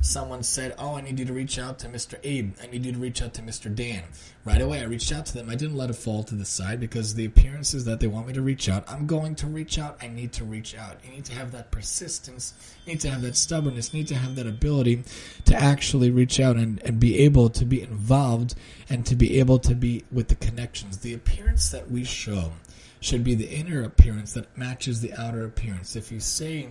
Someone 0.00 0.42
said, 0.42 0.74
Oh, 0.78 0.96
I 0.96 1.00
need 1.00 1.18
you 1.18 1.24
to 1.24 1.32
reach 1.32 1.58
out 1.58 1.78
to 1.80 1.88
Mr. 1.88 2.18
Abe. 2.22 2.54
I 2.62 2.66
need 2.66 2.84
you 2.84 2.92
to 2.92 2.98
reach 2.98 3.22
out 3.22 3.34
to 3.34 3.42
Mr. 3.42 3.74
Dan. 3.74 4.02
Right 4.44 4.60
away, 4.60 4.80
I 4.80 4.84
reached 4.84 5.12
out 5.12 5.26
to 5.26 5.34
them. 5.34 5.50
I 5.50 5.56
didn't 5.56 5.76
let 5.76 5.90
it 5.90 5.96
fall 5.96 6.22
to 6.24 6.34
the 6.34 6.44
side 6.44 6.78
because 6.78 7.14
the 7.14 7.24
appearances 7.24 7.84
that 7.84 8.00
they 8.00 8.06
want 8.06 8.28
me 8.28 8.32
to 8.34 8.42
reach 8.42 8.68
out. 8.68 8.84
I'm 8.88 9.06
going 9.06 9.34
to 9.36 9.46
reach 9.46 9.78
out. 9.78 9.98
I 10.00 10.08
need 10.08 10.32
to 10.34 10.44
reach 10.44 10.76
out. 10.76 10.96
You 11.04 11.10
need 11.10 11.24
to 11.26 11.34
have 11.34 11.52
that 11.52 11.70
persistence. 11.70 12.54
You 12.84 12.92
need 12.92 13.00
to 13.00 13.10
have 13.10 13.22
that 13.22 13.36
stubbornness. 13.36 13.92
You 13.92 14.00
need 14.00 14.08
to 14.08 14.14
have 14.14 14.36
that 14.36 14.46
ability 14.46 15.02
to 15.46 15.56
actually 15.56 16.10
reach 16.10 16.38
out 16.38 16.56
and, 16.56 16.80
and 16.82 17.00
be 17.00 17.18
able 17.20 17.50
to 17.50 17.64
be 17.64 17.82
involved 17.82 18.54
and 18.88 19.04
to 19.06 19.16
be 19.16 19.38
able 19.38 19.58
to 19.60 19.74
be 19.74 20.04
with 20.12 20.28
the 20.28 20.36
connections. 20.36 20.98
The 20.98 21.14
appearance 21.14 21.70
that 21.70 21.90
we 21.90 22.04
show 22.04 22.52
should 23.00 23.24
be 23.24 23.34
the 23.34 23.48
inner 23.48 23.82
appearance 23.82 24.32
that 24.34 24.56
matches 24.56 25.00
the 25.00 25.12
outer 25.14 25.44
appearance. 25.44 25.96
If 25.96 26.10
you 26.10 26.20
say 26.20 26.68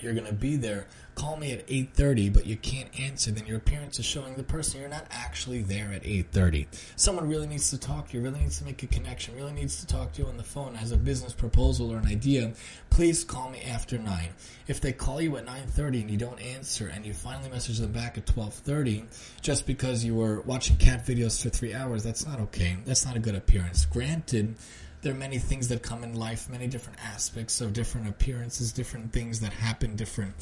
you're 0.00 0.14
going 0.14 0.26
to 0.26 0.32
be 0.32 0.56
there. 0.56 0.86
Call 1.14 1.36
me 1.36 1.52
at 1.52 1.66
8.30 1.66 2.32
but 2.32 2.46
you 2.46 2.56
can't 2.56 2.88
answer. 3.00 3.30
Then 3.30 3.46
your 3.46 3.56
appearance 3.56 3.98
is 3.98 4.04
showing 4.04 4.34
the 4.34 4.42
person 4.42 4.80
you're 4.80 4.90
not 4.90 5.06
actually 5.10 5.62
there 5.62 5.92
at 5.92 6.02
8.30 6.02 6.66
someone 6.96 7.28
really 7.28 7.46
needs 7.46 7.70
to 7.70 7.78
talk 7.78 8.08
to 8.08 8.16
you 8.16 8.22
really 8.22 8.40
needs 8.40 8.58
to 8.58 8.64
make 8.64 8.82
a 8.82 8.86
connection 8.86 9.34
really 9.34 9.52
needs 9.52 9.80
to 9.80 9.86
talk 9.86 10.12
to 10.12 10.22
you 10.22 10.28
on 10.28 10.36
the 10.36 10.42
phone 10.42 10.74
has 10.74 10.92
a 10.92 10.96
business 10.96 11.32
proposal 11.32 11.92
or 11.92 11.98
an 11.98 12.06
idea 12.06 12.52
please 12.90 13.24
call 13.24 13.50
me 13.50 13.60
after 13.62 13.98
9 13.98 14.28
if 14.66 14.80
they 14.80 14.92
call 14.92 15.20
you 15.20 15.36
at 15.36 15.46
9.30 15.46 16.02
and 16.02 16.10
you 16.10 16.16
don't 16.16 16.40
answer 16.40 16.88
and 16.88 17.06
you 17.06 17.12
finally 17.12 17.48
message 17.48 17.78
them 17.78 17.92
back 17.92 18.18
at 18.18 18.26
12.30 18.26 19.04
just 19.40 19.66
because 19.66 20.04
you 20.04 20.14
were 20.14 20.40
watching 20.42 20.76
cat 20.76 21.06
videos 21.06 21.42
for 21.42 21.48
three 21.48 21.74
hours 21.74 22.02
that's 22.02 22.26
not 22.26 22.40
okay. 22.40 22.76
That's 22.84 23.04
not 23.04 23.16
a 23.16 23.18
good 23.18 23.34
appearance. 23.34 23.84
Granted 23.84 24.54
there 25.02 25.12
are 25.12 25.16
many 25.16 25.38
things 25.38 25.68
that 25.68 25.82
come 25.82 26.02
in 26.02 26.14
life, 26.14 26.48
many 26.48 26.66
different 26.66 26.98
aspects 27.04 27.60
of 27.60 27.72
different 27.72 28.08
appearances, 28.08 28.72
different 28.72 29.12
things 29.12 29.40
that 29.40 29.52
happen, 29.52 29.96
different 29.96 30.34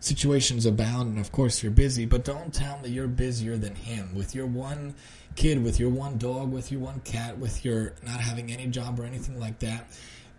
situations 0.00 0.66
abound, 0.66 1.10
and 1.10 1.18
of 1.18 1.30
course 1.32 1.62
you're 1.62 1.72
busy, 1.72 2.04
but 2.04 2.24
don't 2.24 2.52
tell 2.52 2.74
him 2.76 2.82
that 2.82 2.90
you're 2.90 3.06
busier 3.06 3.56
than 3.56 3.74
him. 3.74 4.14
With 4.14 4.34
your 4.34 4.46
one 4.46 4.94
kid, 5.36 5.62
with 5.62 5.78
your 5.78 5.90
one 5.90 6.18
dog, 6.18 6.52
with 6.52 6.72
your 6.72 6.80
one 6.80 7.00
cat, 7.00 7.38
with 7.38 7.64
your 7.64 7.94
not 8.04 8.20
having 8.20 8.52
any 8.52 8.66
job 8.66 8.98
or 8.98 9.04
anything 9.04 9.38
like 9.38 9.60
that, 9.60 9.86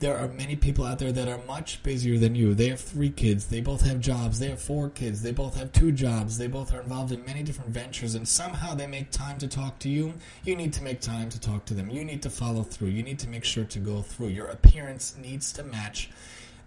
there 0.04 0.18
are 0.18 0.28
many 0.28 0.54
people 0.54 0.84
out 0.84 1.00
there 1.00 1.14
that 1.14 1.30
are 1.30 1.40
much 1.48 1.82
busier 1.82 2.18
than 2.18 2.36
you. 2.36 2.54
They 2.54 2.68
have 2.68 2.82
three 2.82 3.10
kids, 3.10 3.46
they 3.46 3.62
both 3.62 3.80
have 3.84 4.02
jobs, 4.02 4.38
they 4.38 4.50
have 4.50 4.62
four 4.62 4.90
kids, 4.90 5.22
they 5.22 5.32
both 5.32 5.56
have 5.56 5.72
two 5.72 5.94
jobs, 5.94 6.38
they 6.38 6.48
both 6.48 6.74
are 6.74 6.82
involved 6.82 7.14
in 7.14 7.24
many 7.24 7.42
different 7.42 7.70
ventures, 7.70 8.14
and 8.14 8.28
somehow 8.28 8.76
they 8.76 8.86
make 8.86 9.12
time 9.12 9.38
to 9.38 9.48
talk 9.48 9.80
to 9.80 9.88
you. 9.88 10.14
You 10.44 10.58
need 10.58 10.74
to 10.74 10.84
make 10.84 11.00
time 11.00 11.30
to 11.30 11.40
talk 11.40 11.64
to 11.68 11.74
them. 11.74 11.90
You 11.90 12.04
need 12.04 12.22
to 12.24 12.30
follow 12.30 12.64
through. 12.64 12.90
You 12.90 13.02
need 13.02 13.18
to 13.20 13.30
make 13.30 13.46
sure 13.46 13.64
to 13.64 13.80
go 13.80 14.02
through. 14.02 14.28
Your 14.28 14.48
appearance 14.48 15.16
needs 15.18 15.54
to 15.54 15.64
match 15.64 16.10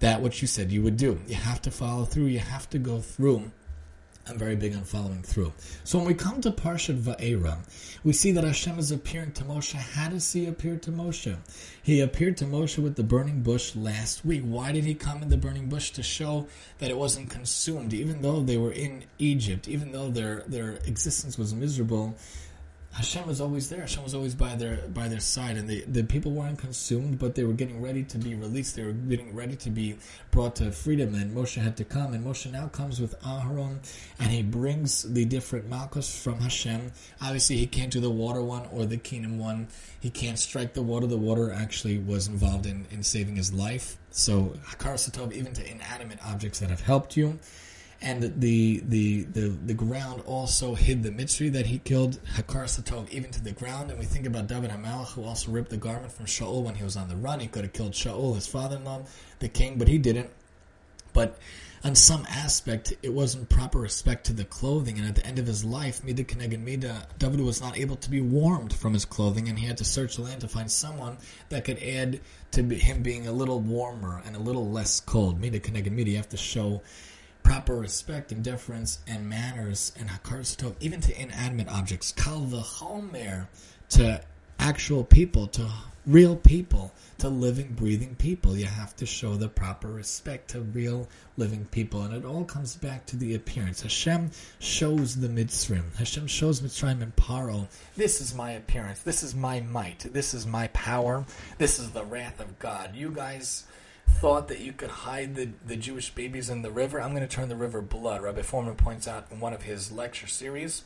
that 0.01 0.23
what 0.23 0.41
you 0.41 0.49
said 0.49 0.73
you 0.73 0.83
would 0.83 0.97
do. 0.97 1.21
You 1.27 1.35
have 1.35 1.61
to 1.63 1.71
follow 1.71 2.07
through, 2.07 2.27
you 2.27 2.39
have 2.39 2.71
to 2.71 2.79
go 2.79 3.01
through 3.01 3.51
I'm 4.29 4.39
very 4.39 4.57
big 4.57 4.75
on 4.75 4.83
following 4.83 5.23
through. 5.23 5.53
So 5.85 5.99
when 5.99 6.07
we 6.07 6.15
come 6.15 6.41
to 6.41 6.51
Parshat 6.51 7.01
Va'era, 7.01 7.59
we 8.03 8.13
see 8.13 8.33
that 8.33 8.43
Hashem 8.43 8.77
is 8.77 8.91
appearing 8.91 9.33
to 9.33 9.45
Moshe. 9.45 9.75
How 9.75 10.09
does 10.09 10.33
he 10.33 10.47
appear 10.47 10.77
to 10.79 10.91
Moshe? 10.91 11.37
He 11.81 12.01
appeared 12.01 12.37
to 12.39 12.45
Moshe 12.45 12.77
with 12.77 12.97
the 12.97 13.05
burning 13.05 13.43
bush 13.43 13.77
last 13.77 14.25
week. 14.25 14.43
Why 14.43 14.73
did 14.73 14.85
he 14.85 14.95
come 14.95 15.23
in 15.23 15.29
the 15.29 15.37
burning 15.37 15.69
bush? 15.69 15.91
To 15.93 16.03
show 16.03 16.49
that 16.79 16.91
it 16.91 16.97
wasn't 16.97 17.31
consumed. 17.31 17.95
Even 17.95 18.21
though 18.23 18.41
they 18.41 18.57
were 18.57 18.73
in 18.73 19.05
Egypt, 19.19 19.69
even 19.69 19.93
though 19.93 20.11
their, 20.11 20.43
their 20.49 20.73
existence 20.87 21.39
was 21.39 21.55
miserable, 21.55 22.17
Hashem 22.97 23.27
was 23.27 23.43
always 23.43 23.69
there. 23.69 23.81
Hashem 23.81 24.03
was 24.03 24.15
always 24.15 24.35
by 24.35 24.55
their 24.55 24.79
by 24.89 25.07
their 25.07 25.21
side, 25.21 25.59
and 25.59 25.69
the, 25.69 25.85
the 25.87 26.03
people 26.03 26.33
weren't 26.33 26.59
consumed, 26.59 27.19
but 27.19 27.35
they 27.35 27.45
were 27.45 27.53
getting 27.53 27.83
ready 27.83 28.03
to 28.05 28.17
be 28.17 28.35
released. 28.35 28.75
They 28.75 28.85
were 28.85 28.93
getting 28.93 29.35
ready 29.35 29.55
to 29.55 29.71
be 29.71 29.99
brought 30.31 30.57
to 30.57 30.73
freedom, 30.73 31.15
and 31.15 31.37
Moshe 31.37 31.61
had 31.61 31.77
to 31.77 31.85
come. 31.85 32.15
And 32.15 32.25
Moshe 32.25 32.51
now 32.51 32.69
comes 32.69 32.99
with 32.99 33.21
Aharon, 33.21 33.81
and 34.19 34.31
he 34.31 34.43
brings 34.43 35.03
the 35.03 35.27
different 35.27 35.69
malchus 35.69 36.23
from 36.23 36.41
Hashem. 36.41 36.91
Obviously, 37.21 37.59
he 37.59 37.67
can't 37.67 37.93
do 37.93 38.01
the 38.01 38.09
water 38.09 38.41
one 38.41 38.67
or 38.73 38.87
the 38.87 38.97
kingdom 38.97 39.39
one. 39.39 39.69
He 40.01 40.09
can't 40.09 40.39
strike 40.39 40.73
the 40.73 40.83
water. 40.83 41.07
The 41.07 41.19
water 41.19 41.53
actually 41.53 41.99
was 41.99 42.29
involved 42.29 42.65
in, 42.65 42.87
in 42.91 43.03
saving 43.03 43.37
his 43.37 43.53
life. 43.53 43.99
So 44.11 44.55
Hakaras 44.69 45.11
Tov, 45.11 45.35
even 45.35 45.53
to 45.53 45.71
inanimate 45.71 46.21
objects 46.25 46.61
that 46.61 46.71
have 46.71 46.81
helped 46.81 47.15
you 47.15 47.39
and 48.03 48.23
the 48.41 48.83
the 48.87 49.23
the, 49.23 49.49
the 49.49 49.75
ground 49.75 50.23
also 50.27 50.75
hid 50.75 51.03
the 51.03 51.11
Mitzri 51.11 51.51
that 51.53 51.67
he 51.67 51.79
killed 51.79 52.19
Hakaras 52.35 52.81
Tov 52.83 53.09
even 53.11 53.31
to 53.31 53.43
the 53.43 53.53
ground. 53.53 53.91
And 53.91 53.99
we 53.99 54.05
think 54.05 54.27
about 54.27 54.47
David 54.47 54.71
Hamelech 54.71 55.13
who 55.13 55.25
also 55.25 55.51
ripped 55.51 55.71
the 55.71 55.77
garment 55.77 56.13
from 56.13 56.27
Shaul 56.27 56.63
when 56.63 56.75
he 56.75 56.85
was 56.85 56.97
on 56.97 57.09
the 57.09 57.17
run. 57.17 57.41
He 57.41 57.47
could 57.47 57.65
have 57.65 57.73
killed 57.73 57.93
Shaul, 57.93 58.35
his 58.35 58.47
father-in-law, 58.47 59.05
the 59.39 59.49
king, 59.49 59.79
but 59.79 59.89
he 59.89 59.99
didn't. 59.99 60.31
But 61.13 61.39
on 61.83 61.95
some 61.95 62.27
aspect, 62.29 62.93
it 63.03 63.13
wasn't 63.13 63.49
proper 63.49 63.79
respect 63.79 64.27
to 64.27 64.33
the 64.33 64.45
clothing. 64.45 64.99
And 64.99 65.07
at 65.09 65.15
the 65.15 65.27
end 65.27 65.39
of 65.39 65.47
his 65.47 65.65
life, 65.65 66.05
Mida 66.05 66.25
Keneged 66.25 66.61
Mida, 66.61 67.07
David 67.19 67.41
was 67.41 67.61
not 67.61 67.79
able 67.79 67.97
to 67.97 68.11
be 68.11 68.21
warmed 68.21 68.75
from 68.75 68.93
his 68.93 69.05
clothing, 69.05 69.49
and 69.49 69.59
he 69.59 69.67
had 69.67 69.79
to 69.79 69.85
search 69.85 70.17
the 70.17 70.23
land 70.23 70.41
to 70.43 70.49
find 70.49 70.71
someone 70.71 71.17
that 71.49 71.65
could 71.65 71.79
add 71.79 72.21
to 72.51 72.63
him 72.63 73.03
being 73.03 73.27
a 73.27 73.33
little 73.33 73.61
warmer 73.61 74.21
and 74.27 74.37
a 74.37 74.39
little 74.39 74.69
less 74.69 75.01
cold. 75.01 75.41
Mida 75.41 75.61
Keneged 75.61 75.91
Mida, 75.91 76.11
you 76.11 76.17
have 76.17 76.29
to 76.29 76.37
show 76.37 76.83
proper 77.47 77.77
respect 77.77 78.33
and 78.33 78.43
deference 78.43 78.99
and 79.07 79.29
manners 79.29 79.93
and 79.97 80.09
hakar 80.09 80.75
even 80.81 81.01
to 81.01 81.21
inanimate 81.21 81.69
objects, 81.69 82.11
kal 82.11 82.41
v'chomer, 82.41 83.47
to 83.89 84.21
actual 84.59 85.05
people, 85.05 85.47
to 85.47 85.71
real 86.07 86.35
people, 86.35 86.93
to 87.19 87.29
living, 87.29 87.69
breathing 87.69 88.17
people. 88.17 88.57
You 88.57 88.67
have 88.67 88.97
to 88.97 89.07
show 89.07 89.37
the 89.37 89.49
proper 89.49 89.87
respect 89.87 90.51
to 90.51 90.61
real, 90.61 91.09
living 91.37 91.67
people. 91.67 92.03
And 92.03 92.15
it 92.15 92.25
all 92.25 92.45
comes 92.45 92.75
back 92.75 93.07
to 93.07 93.17
the 93.17 93.37
appearance. 93.37 93.83
Hashem 93.83 94.33
shows 94.59 95.15
the 95.15 95.29
Mitzrim. 95.29 95.95
Hashem 95.99 96.27
shows 96.27 96.61
Mitzrayim 96.61 97.01
and 97.01 97.15
Paro. 97.15 97.69
This 97.97 98.21
is 98.21 98.35
my 98.35 98.53
appearance. 98.53 99.03
This 99.03 99.23
is 99.23 99.37
my 99.37 99.61
might. 99.61 100.01
This 100.13 100.35
is 100.35 100.47
my 100.47 100.67
power. 100.69 101.25
This 101.59 101.79
is 101.79 101.93
the 101.93 102.05
wrath 102.05 102.41
of 102.41 102.59
God. 102.59 102.97
You 102.97 103.11
guys 103.11 103.65
thought 104.09 104.49
that 104.49 104.61
you 104.61 104.73
could 104.73 104.91
hide 104.91 105.35
the, 105.35 105.51
the 105.67 105.77
Jewish 105.77 106.15
babies 106.15 106.49
in 106.49 106.63
the 106.63 106.71
river, 106.71 107.01
I'm 107.01 107.15
going 107.15 107.27
to 107.27 107.35
turn 107.35 107.49
the 107.49 107.57
river 107.57 107.81
blood. 107.83 108.23
Rabbi 108.23 108.41
Fohrman 108.41 108.77
points 108.77 109.07
out 109.07 109.27
in 109.31 109.41
one 109.41 109.53
of 109.53 109.63
his 109.63 109.93
lecture 109.93 110.27
series, 110.27 110.85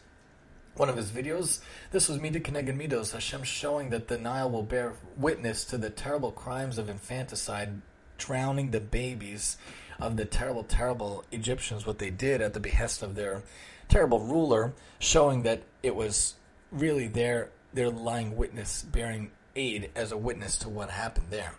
one 0.76 0.88
of 0.88 0.96
his 0.96 1.10
videos, 1.10 1.60
this 1.90 2.08
was 2.08 2.20
Mida 2.20 2.40
Keneged 2.40 2.76
Midos, 2.76 3.12
Hashem 3.12 3.42
showing 3.42 3.90
that 3.90 4.08
the 4.08 4.18
Nile 4.18 4.50
will 4.50 4.62
bear 4.62 4.94
witness 5.16 5.64
to 5.66 5.78
the 5.78 5.90
terrible 5.90 6.32
crimes 6.32 6.78
of 6.78 6.88
infanticide, 6.88 7.82
drowning 8.18 8.70
the 8.70 8.80
babies 8.80 9.56
of 10.00 10.16
the 10.16 10.24
terrible, 10.24 10.64
terrible 10.64 11.24
Egyptians, 11.30 11.86
what 11.86 11.98
they 11.98 12.10
did 12.10 12.40
at 12.40 12.54
the 12.54 12.60
behest 12.60 13.02
of 13.02 13.14
their 13.14 13.42
terrible 13.88 14.20
ruler, 14.20 14.72
showing 14.98 15.42
that 15.42 15.62
it 15.82 15.94
was 15.94 16.34
really 16.72 17.08
their 17.08 17.50
their 17.72 17.90
lying 17.90 18.36
witness 18.36 18.82
bearing 18.82 19.30
aid 19.56 19.90
as 19.94 20.12
a 20.12 20.16
witness 20.16 20.56
to 20.58 20.68
what 20.68 20.90
happened 20.90 21.26
there. 21.30 21.54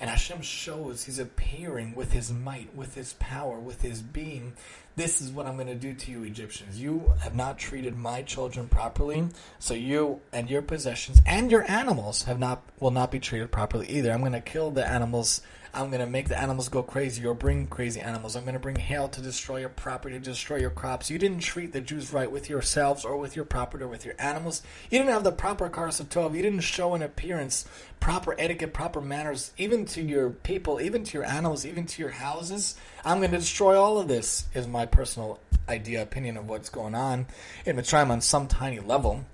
And 0.00 0.08
Hashem 0.08 0.42
shows 0.42 1.04
He's 1.04 1.18
appearing 1.18 1.94
with 1.94 2.12
His 2.12 2.32
might, 2.32 2.74
with 2.74 2.94
His 2.94 3.12
power, 3.14 3.58
with 3.58 3.82
His 3.82 4.00
being. 4.00 4.54
This 4.96 5.20
is 5.20 5.30
what 5.30 5.46
I'm 5.46 5.54
going 5.54 5.66
to 5.66 5.74
do 5.74 5.94
to 5.94 6.10
you, 6.10 6.24
Egyptians. 6.24 6.80
You 6.80 7.12
have 7.20 7.34
not 7.34 7.58
treated 7.58 7.96
my 7.96 8.22
children 8.22 8.68
properly, 8.68 9.28
so 9.58 9.74
you 9.74 10.20
and 10.32 10.50
your 10.50 10.62
possessions 10.62 11.20
and 11.26 11.50
your 11.50 11.70
animals 11.70 12.24
have 12.24 12.38
not 12.38 12.62
will 12.80 12.90
not 12.90 13.10
be 13.10 13.20
treated 13.20 13.52
properly 13.52 13.88
either. 13.88 14.10
I'm 14.10 14.20
going 14.20 14.32
to 14.32 14.40
kill 14.40 14.70
the 14.70 14.86
animals 14.86 15.42
I'm 15.72 15.88
going 15.88 16.00
to 16.00 16.06
make 16.06 16.28
the 16.28 16.40
animals 16.40 16.68
go 16.68 16.82
crazy 16.82 17.24
or 17.24 17.34
bring 17.34 17.68
crazy 17.68 18.00
animals. 18.00 18.34
I'm 18.34 18.42
going 18.42 18.54
to 18.54 18.60
bring 18.60 18.76
hail 18.76 19.08
to 19.08 19.20
destroy 19.20 19.58
your 19.58 19.68
property, 19.68 20.18
to 20.18 20.24
destroy 20.24 20.56
your 20.56 20.70
crops. 20.70 21.10
You 21.10 21.18
didn't 21.18 21.40
treat 21.40 21.72
the 21.72 21.80
Jews 21.80 22.12
right 22.12 22.30
with 22.30 22.50
yourselves 22.50 23.04
or 23.04 23.16
with 23.16 23.36
your 23.36 23.44
property 23.44 23.84
or 23.84 23.88
with 23.88 24.04
your 24.04 24.16
animals. 24.18 24.62
You 24.90 24.98
didn't 24.98 25.12
have 25.12 25.24
the 25.24 25.32
proper 25.32 25.68
cars 25.68 26.00
of 26.00 26.08
Tov. 26.08 26.34
You 26.34 26.42
didn't 26.42 26.60
show 26.60 26.94
an 26.94 27.02
appearance, 27.02 27.66
proper 28.00 28.34
etiquette, 28.38 28.74
proper 28.74 29.00
manners, 29.00 29.52
even 29.58 29.84
to 29.86 30.02
your 30.02 30.30
people, 30.30 30.80
even 30.80 31.04
to 31.04 31.18
your 31.18 31.26
animals, 31.26 31.64
even 31.64 31.86
to 31.86 32.02
your 32.02 32.10
houses. 32.10 32.76
I'm 33.04 33.18
going 33.18 33.30
to 33.30 33.38
destroy 33.38 33.80
all 33.80 33.98
of 33.98 34.08
this, 34.08 34.46
is 34.54 34.66
my 34.66 34.86
personal 34.86 35.38
idea, 35.68 36.02
opinion 36.02 36.36
of 36.36 36.48
what's 36.48 36.68
going 36.68 36.96
on 36.96 37.26
in 37.64 37.76
Mitzrayim 37.76 38.10
on 38.10 38.20
some 38.20 38.48
tiny 38.48 38.80
level. 38.80 39.24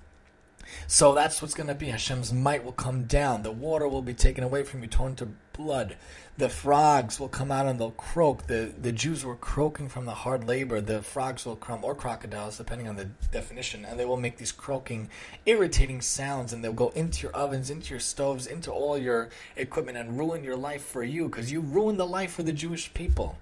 So 0.87 1.15
that's 1.15 1.41
what's 1.41 1.55
going 1.55 1.69
to 1.69 1.75
be. 1.75 1.87
Hashem's 1.87 2.33
might 2.33 2.65
will 2.65 2.73
come 2.73 3.05
down. 3.05 3.43
The 3.43 3.53
water 3.53 3.89
will 3.89 4.03
be 4.03 4.15
taken 4.15 4.45
away 4.45 4.63
from 4.65 4.83
you, 4.83 4.89
turned 4.89 5.19
to 5.19 5.29
blood. 5.57 5.97
The 6.39 6.49
frogs 6.51 7.19
will 7.19 7.29
come 7.29 7.51
out 7.51 7.67
and 7.67 7.81
they'll 7.81 7.93
croak. 7.93 8.47
The 8.47 8.73
the 8.79 8.93
Jews 8.93 9.25
were 9.25 9.37
croaking 9.37 9.89
from 9.89 10.05
the 10.05 10.13
hard 10.13 10.47
labor. 10.47 10.81
The 10.81 11.01
frogs 11.03 11.47
will 11.47 11.57
come, 11.57 11.83
or 11.83 11.95
crocodiles, 11.95 12.59
depending 12.59 12.89
on 12.89 12.97
the 12.97 13.07
definition, 13.33 13.85
and 13.85 13.99
they 13.99 14.05
will 14.05 14.19
make 14.19 14.37
these 14.37 14.53
croaking, 14.53 15.09
irritating 15.47 16.03
sounds, 16.03 16.53
and 16.53 16.63
they'll 16.63 16.73
go 16.73 16.91
into 16.91 17.23
your 17.23 17.33
ovens, 17.33 17.71
into 17.71 17.91
your 17.91 18.01
stoves, 18.01 18.47
into 18.47 18.71
all 18.71 18.99
your 18.99 19.31
equipment, 19.57 19.97
and 19.97 20.19
ruin 20.19 20.45
your 20.45 20.57
life 20.57 20.85
for 20.85 21.03
you, 21.03 21.27
because 21.29 21.51
you 21.51 21.61
ruined 21.61 21.99
the 21.99 22.07
life 22.07 22.33
for 22.33 22.43
the 22.43 22.53
Jewish 22.53 22.93
people 22.93 23.39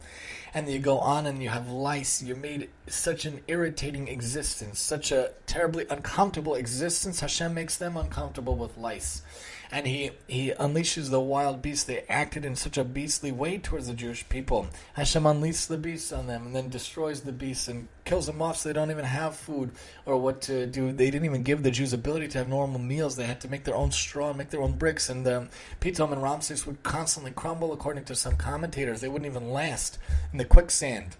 and 0.54 0.68
you 0.68 0.78
go 0.78 1.00
on 1.00 1.26
and 1.26 1.42
you 1.42 1.48
have 1.48 1.68
lice. 1.68 2.22
You 2.22 2.36
made 2.36 2.70
such 2.86 3.24
an 3.24 3.40
irritating 3.48 4.06
existence, 4.06 4.78
such 4.78 5.10
a 5.10 5.32
terribly 5.46 5.84
uncomfortable 5.90 6.54
existence. 6.54 7.18
Hashem 7.18 7.52
makes 7.52 7.76
them 7.76 7.96
uncomfortable 7.96 8.54
with 8.54 8.78
lice 8.78 9.22
and 9.70 9.86
he, 9.86 10.10
he 10.26 10.50
unleashes 10.52 11.10
the 11.10 11.20
wild 11.20 11.62
beasts. 11.62 11.84
They 11.84 12.04
acted 12.08 12.44
in 12.44 12.56
such 12.56 12.78
a 12.78 12.84
beastly 12.84 13.32
way 13.32 13.58
towards 13.58 13.86
the 13.86 13.94
Jewish 13.94 14.28
people. 14.28 14.68
Hashem 14.94 15.24
unleashes 15.24 15.68
the 15.68 15.76
beasts 15.76 16.12
on 16.12 16.26
them 16.26 16.46
and 16.46 16.54
then 16.56 16.68
destroys 16.68 17.22
the 17.22 17.32
beasts 17.32 17.68
and 17.68 17.88
kills 18.04 18.26
them 18.26 18.42
off 18.42 18.58
so 18.58 18.68
they 18.68 18.72
don't 18.72 18.90
even 18.90 19.04
have 19.04 19.36
food 19.36 19.70
or 20.06 20.16
what 20.16 20.42
to 20.42 20.66
do. 20.66 20.92
They 20.92 21.10
didn't 21.10 21.24
even 21.24 21.42
give 21.42 21.62
the 21.62 21.70
Jews 21.70 21.92
ability 21.92 22.28
to 22.28 22.38
have 22.38 22.48
normal 22.48 22.80
meals. 22.80 23.16
They 23.16 23.26
had 23.26 23.40
to 23.42 23.48
make 23.48 23.64
their 23.64 23.76
own 23.76 23.90
straw 23.90 24.28
and 24.28 24.38
make 24.38 24.50
their 24.50 24.62
own 24.62 24.72
bricks. 24.72 25.08
And 25.08 25.26
um, 25.26 25.48
Pitom 25.80 26.12
and 26.12 26.22
Ramses 26.22 26.66
would 26.66 26.82
constantly 26.82 27.30
crumble, 27.30 27.72
according 27.72 28.04
to 28.04 28.14
some 28.14 28.36
commentators. 28.36 29.00
They 29.00 29.08
wouldn't 29.08 29.30
even 29.30 29.50
last 29.50 29.98
in 30.32 30.38
the 30.38 30.44
quicksand. 30.44 31.16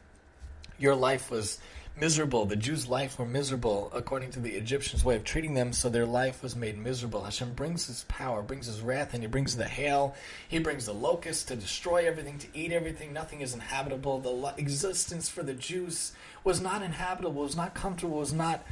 Your 0.78 0.94
life 0.94 1.30
was 1.30 1.58
miserable. 1.96 2.44
The 2.46 2.56
Jews' 2.56 2.88
life 2.88 3.18
were 3.18 3.26
miserable 3.26 3.90
according 3.94 4.30
to 4.32 4.40
the 4.40 4.54
Egyptians' 4.54 5.04
way 5.04 5.16
of 5.16 5.24
treating 5.24 5.54
them, 5.54 5.72
so 5.72 5.88
their 5.88 6.06
life 6.06 6.42
was 6.42 6.56
made 6.56 6.76
miserable. 6.78 7.24
Hashem 7.24 7.54
brings 7.54 7.86
his 7.86 8.04
power, 8.08 8.42
brings 8.42 8.66
his 8.66 8.80
wrath, 8.80 9.14
and 9.14 9.22
he 9.22 9.28
brings 9.28 9.56
the 9.56 9.64
hail. 9.64 10.14
He 10.48 10.58
brings 10.58 10.86
the 10.86 10.94
locusts 10.94 11.44
to 11.44 11.56
destroy 11.56 12.06
everything, 12.06 12.38
to 12.38 12.48
eat 12.54 12.72
everything. 12.72 13.12
Nothing 13.12 13.40
is 13.40 13.54
inhabitable. 13.54 14.20
The 14.20 14.54
existence 14.60 15.28
for 15.28 15.42
the 15.42 15.54
Jews 15.54 16.12
was 16.42 16.60
not 16.60 16.82
inhabitable, 16.82 17.42
was 17.42 17.56
not 17.56 17.74
comfortable, 17.74 18.18
was 18.18 18.32
not 18.32 18.64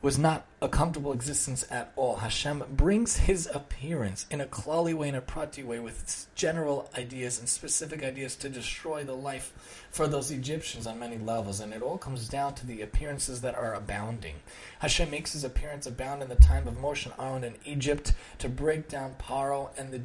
was 0.00 0.16
not 0.16 0.46
a 0.62 0.68
comfortable 0.68 1.12
existence 1.12 1.64
at 1.70 1.92
all. 1.96 2.16
Hashem 2.16 2.62
brings 2.70 3.16
his 3.16 3.48
appearance 3.52 4.26
in 4.30 4.40
a 4.40 4.46
klali 4.46 4.94
way, 4.94 5.08
in 5.08 5.16
a 5.16 5.20
prati 5.20 5.64
way, 5.64 5.80
with 5.80 6.26
general 6.36 6.88
ideas 6.96 7.38
and 7.40 7.48
specific 7.48 8.04
ideas 8.04 8.36
to 8.36 8.48
destroy 8.48 9.02
the 9.02 9.14
life 9.14 9.86
for 9.90 10.06
those 10.06 10.30
Egyptians 10.30 10.86
on 10.86 11.00
many 11.00 11.18
levels. 11.18 11.58
And 11.58 11.72
it 11.72 11.82
all 11.82 11.98
comes 11.98 12.28
down 12.28 12.54
to 12.54 12.66
the 12.66 12.80
appearances 12.80 13.40
that 13.40 13.56
are 13.56 13.74
abounding. 13.74 14.36
Hashem 14.78 15.10
makes 15.10 15.32
his 15.32 15.42
appearance 15.42 15.86
abound 15.86 16.22
in 16.22 16.28
the 16.28 16.36
time 16.36 16.68
of 16.68 16.74
Moshe 16.74 17.06
and 17.06 17.14
Aaron 17.18 17.42
in 17.42 17.54
Egypt 17.64 18.12
to 18.38 18.48
break 18.48 18.88
down 18.88 19.16
Paro 19.18 19.70
and 19.76 19.90
the 19.90 20.02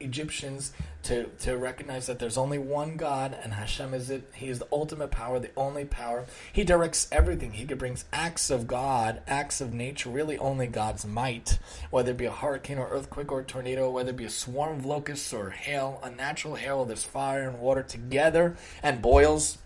Egyptians 0.00 0.72
to, 1.04 1.24
to 1.40 1.56
recognize 1.56 2.06
that 2.06 2.18
there's 2.18 2.36
only 2.36 2.58
one 2.58 2.96
God 2.96 3.36
and 3.42 3.52
Hashem 3.52 3.94
is 3.94 4.10
it. 4.10 4.30
He 4.34 4.48
is 4.48 4.58
the 4.58 4.68
ultimate 4.72 5.10
power, 5.10 5.38
the 5.38 5.50
only 5.56 5.84
power. 5.84 6.26
He 6.52 6.64
directs 6.64 7.08
everything. 7.12 7.52
He 7.52 7.64
brings 7.64 8.04
acts 8.12 8.50
of 8.50 8.66
God, 8.66 9.22
acts 9.26 9.60
of 9.60 9.72
nature, 9.72 10.10
really 10.10 10.38
only 10.38 10.66
God's 10.66 11.06
might, 11.06 11.58
whether 11.90 12.12
it 12.12 12.16
be 12.16 12.24
a 12.26 12.32
hurricane 12.32 12.78
or 12.78 12.88
earthquake 12.88 13.30
or 13.30 13.42
tornado, 13.42 13.90
whether 13.90 14.10
it 14.10 14.16
be 14.16 14.24
a 14.24 14.30
swarm 14.30 14.78
of 14.78 14.86
locusts 14.86 15.32
or 15.32 15.50
hail, 15.50 16.00
a 16.02 16.10
natural 16.10 16.54
hail, 16.54 16.84
there's 16.84 17.04
fire 17.04 17.48
and 17.48 17.60
water 17.60 17.82
together 17.82 18.56
and 18.82 19.02
boils 19.02 19.58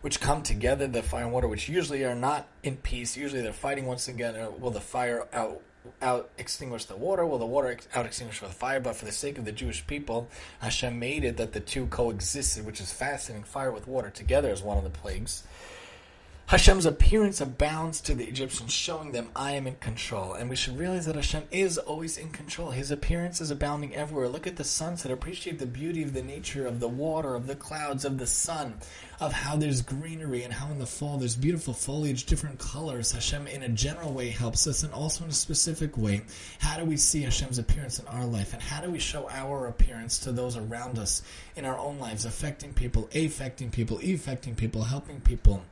which 0.00 0.20
come 0.20 0.42
together, 0.42 0.86
the 0.86 1.02
fire 1.02 1.24
and 1.24 1.32
water, 1.32 1.48
which 1.48 1.68
usually 1.68 2.04
are 2.04 2.14
not 2.14 2.46
in 2.62 2.76
peace. 2.76 3.16
Usually 3.16 3.42
they're 3.42 3.52
fighting 3.52 3.86
once 3.86 4.08
again. 4.08 4.34
Will 4.60 4.70
the 4.70 4.80
fire 4.80 5.26
out 5.32 5.60
out 6.02 6.30
extinguish 6.38 6.84
the 6.84 6.96
water? 6.96 7.24
Will 7.24 7.38
the 7.38 7.46
water 7.46 7.76
out 7.94 8.06
extinguish 8.06 8.40
the 8.40 8.46
fire? 8.46 8.80
But 8.80 8.96
for 8.96 9.04
the 9.04 9.12
sake 9.12 9.38
of 9.38 9.44
the 9.44 9.52
Jewish 9.52 9.86
people, 9.86 10.28
Hashem 10.60 10.98
made 10.98 11.24
it 11.24 11.36
that 11.36 11.52
the 11.52 11.60
two 11.60 11.86
coexisted, 11.86 12.64
which 12.64 12.80
is 12.80 12.92
fascinating. 12.92 13.44
Fire 13.44 13.70
with 13.70 13.88
water 13.88 14.10
together 14.10 14.50
is 14.50 14.62
one 14.62 14.78
of 14.78 14.84
the 14.84 14.90
plagues. 14.90 15.44
Hashem's 16.48 16.86
appearance 16.86 17.42
abounds 17.42 18.00
to 18.00 18.14
the 18.14 18.24
Egyptians, 18.24 18.72
showing 18.72 19.12
them, 19.12 19.28
I 19.36 19.52
am 19.52 19.66
in 19.66 19.74
control. 19.74 20.32
And 20.32 20.48
we 20.48 20.56
should 20.56 20.78
realize 20.78 21.04
that 21.04 21.14
Hashem 21.14 21.42
is 21.50 21.76
always 21.76 22.16
in 22.16 22.30
control. 22.30 22.70
His 22.70 22.90
appearance 22.90 23.42
is 23.42 23.50
abounding 23.50 23.94
everywhere. 23.94 24.28
Look 24.28 24.46
at 24.46 24.56
the 24.56 24.64
sunset. 24.64 25.12
Appreciate 25.12 25.58
the 25.58 25.66
beauty 25.66 26.02
of 26.02 26.14
the 26.14 26.22
nature, 26.22 26.66
of 26.66 26.80
the 26.80 26.88
water, 26.88 27.34
of 27.34 27.48
the 27.48 27.54
clouds, 27.54 28.06
of 28.06 28.16
the 28.16 28.26
sun, 28.26 28.78
of 29.20 29.34
how 29.34 29.56
there's 29.56 29.82
greenery, 29.82 30.42
and 30.42 30.54
how 30.54 30.70
in 30.70 30.78
the 30.78 30.86
fall 30.86 31.18
there's 31.18 31.36
beautiful 31.36 31.74
foliage, 31.74 32.24
different 32.24 32.58
colors. 32.58 33.12
Hashem, 33.12 33.46
in 33.46 33.64
a 33.64 33.68
general 33.68 34.14
way, 34.14 34.30
helps 34.30 34.66
us, 34.66 34.84
and 34.84 34.94
also 34.94 35.24
in 35.24 35.30
a 35.30 35.34
specific 35.34 35.98
way. 35.98 36.22
How 36.60 36.78
do 36.78 36.86
we 36.86 36.96
see 36.96 37.20
Hashem's 37.20 37.58
appearance 37.58 37.98
in 37.98 38.06
our 38.06 38.24
life? 38.24 38.54
And 38.54 38.62
how 38.62 38.80
do 38.80 38.90
we 38.90 39.00
show 39.00 39.28
our 39.28 39.66
appearance 39.66 40.18
to 40.20 40.32
those 40.32 40.56
around 40.56 40.98
us 40.98 41.20
in 41.56 41.66
our 41.66 41.76
own 41.78 41.98
lives, 41.98 42.24
affecting 42.24 42.72
people, 42.72 43.06
affecting 43.14 43.70
people, 43.70 43.98
affecting 43.98 44.54
people, 44.54 44.84
helping 44.84 45.20
people? 45.20 45.62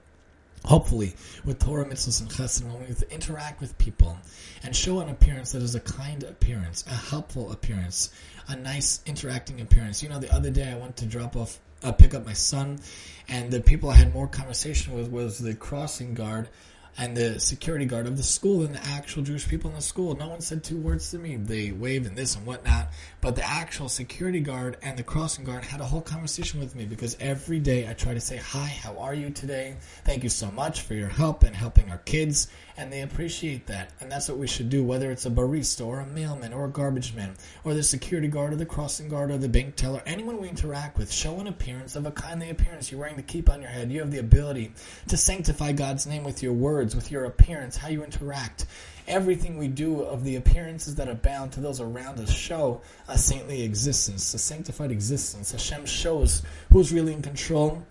Hopefully 0.67 1.15
with 1.45 1.59
Torah, 1.59 1.85
mitzvahs, 1.85 2.21
and 2.21 2.31
chesed, 2.31 2.65
when 2.65 2.81
we 2.81 3.15
interact 3.15 3.61
with 3.61 3.77
people 3.79 4.19
and 4.63 4.75
show 4.75 5.01
an 5.01 5.09
appearance 5.09 5.53
that 5.53 5.63
is 5.63 5.75
a 5.75 5.81
kind 5.81 6.23
appearance, 6.25 6.85
a 6.87 6.95
helpful 6.95 7.53
appearance, 7.53 8.11
a 8.49 8.57
nice 8.57 9.01
interacting 9.07 9.61
appearance. 9.61 10.03
You 10.03 10.09
know, 10.09 10.19
the 10.19 10.33
other 10.35 10.51
day 10.51 10.71
I 10.71 10.77
went 10.77 10.97
to 10.99 11.07
drop 11.07 11.37
off, 11.37 11.59
uh, 11.83 11.93
pick 11.93 12.15
up 12.15 12.27
my 12.27 12.33
son, 12.33 12.81
and 13.29 13.51
the 13.51 13.61
people 13.61 13.91
I 13.91 13.95
had 13.95 14.13
more 14.13 14.27
conversation 14.27 14.95
with 14.95 15.09
was 15.11 15.39
the 15.39 15.55
crossing 15.55 16.15
guard 16.15 16.49
and 16.99 17.17
the 17.17 17.39
security 17.39 17.85
guard 17.85 18.07
of 18.07 18.17
the 18.17 18.23
school 18.23 18.61
than 18.61 18.73
the 18.73 18.85
actual 18.87 19.23
Jewish 19.23 19.47
people 19.47 19.69
in 19.71 19.77
the 19.77 19.83
school. 19.83 20.17
No 20.17 20.29
one 20.29 20.41
said 20.41 20.65
two 20.65 20.79
words 20.79 21.11
to 21.11 21.19
me. 21.19 21.37
They 21.37 21.71
waved 21.71 22.07
and 22.07 22.17
this 22.17 22.37
and 22.37 22.47
whatnot. 22.47 22.89
But 23.21 23.37
the 23.37 23.47
actual 23.47 23.89
security 23.89 24.41
guard 24.41 24.79
and 24.83 24.99
the 24.99 25.03
crossing 25.03 25.45
guard 25.45 25.65
had 25.65 25.81
a 25.81 25.85
whole 25.85 26.01
conversation 26.01 26.59
with 26.59 26.75
me 26.75 26.87
because 26.87 27.17
every 27.21 27.59
day 27.59 27.89
I 27.89 27.93
try 27.93 28.15
to 28.15 28.21
say, 28.21 28.39
Hi, 28.39 28.67
how 28.67 28.97
are 28.99 29.15
you 29.15 29.31
today? 29.31 29.77
Thank 30.05 30.23
you 30.23 30.31
so 30.31 30.51
much 30.51 30.83
for 30.83 30.95
your 30.95 31.09
help 31.09 31.43
and 31.43 31.55
helping 31.55 31.91
our 31.91 31.99
kids. 31.99 32.49
And 32.79 32.93
they 32.93 33.03
appreciate 33.03 33.67
that. 33.67 33.93
And 34.01 34.13
that's 34.13 34.29
what 34.29 34.39
we 34.39 34.47
should 34.47 34.69
do, 34.69 34.85
whether 34.85 35.11
it's 35.11 35.27
a 35.27 35.31
barista 35.31 35.87
or 35.87 36.01
a 36.01 36.07
mailman 36.07 36.53
or 36.53 36.67
a 36.67 36.71
garbage 36.71 37.15
man 37.15 37.35
or 37.65 37.75
the 37.75 37.83
security 37.83 38.29
guard 38.29 38.53
or 38.53 38.57
the 38.57 38.67
crossing 38.67 39.09
guard 39.09 39.31
or 39.31 39.39
the 39.39 39.49
bank 39.49 39.77
teller, 39.77 40.03
anyone 40.07 40.41
we 40.41 40.49
interact 40.49 40.99
with, 40.99 41.11
show 41.11 41.41
an 41.41 41.47
appearance 41.47 41.97
of 41.97 42.07
a 42.07 42.11
kindly 42.11 42.51
appearance. 42.51 42.91
You're 42.91 43.01
wearing 43.01 43.17
the 43.17 43.23
kippah 43.23 43.55
on 43.55 43.63
your 43.63 43.71
head. 43.71 43.91
You 43.91 44.01
have 44.01 44.11
the 44.11 44.19
ability 44.19 44.73
to 45.09 45.17
sanctify 45.17 45.73
God's 45.73 46.07
name 46.07 46.23
with 46.23 46.43
your 46.43 46.53
words 46.53 46.86
words, 46.87 46.95
with 46.95 47.11
your 47.11 47.25
appearance, 47.25 47.77
how 47.77 47.89
you 47.89 48.05
interact. 48.05 48.67
Everything 49.09 49.59
we 49.59 49.67
do 49.67 50.03
of 50.03 50.23
the 50.23 50.37
appearances 50.37 50.95
that 50.95 51.09
abound 51.09 51.51
to 51.53 51.61
those 51.61 51.81
around 51.81 52.21
us 52.21 52.31
show 52.31 52.81
a 53.09 53.19
saintly 53.19 53.65
existence, 53.65 54.33
a 54.35 54.39
sanctified 54.39 54.93
existence. 54.93 55.51
Hashem 55.51 55.85
shows 55.87 56.43
who's 56.73 56.93
really 56.93 57.13
in 57.13 57.23
control 57.23 57.85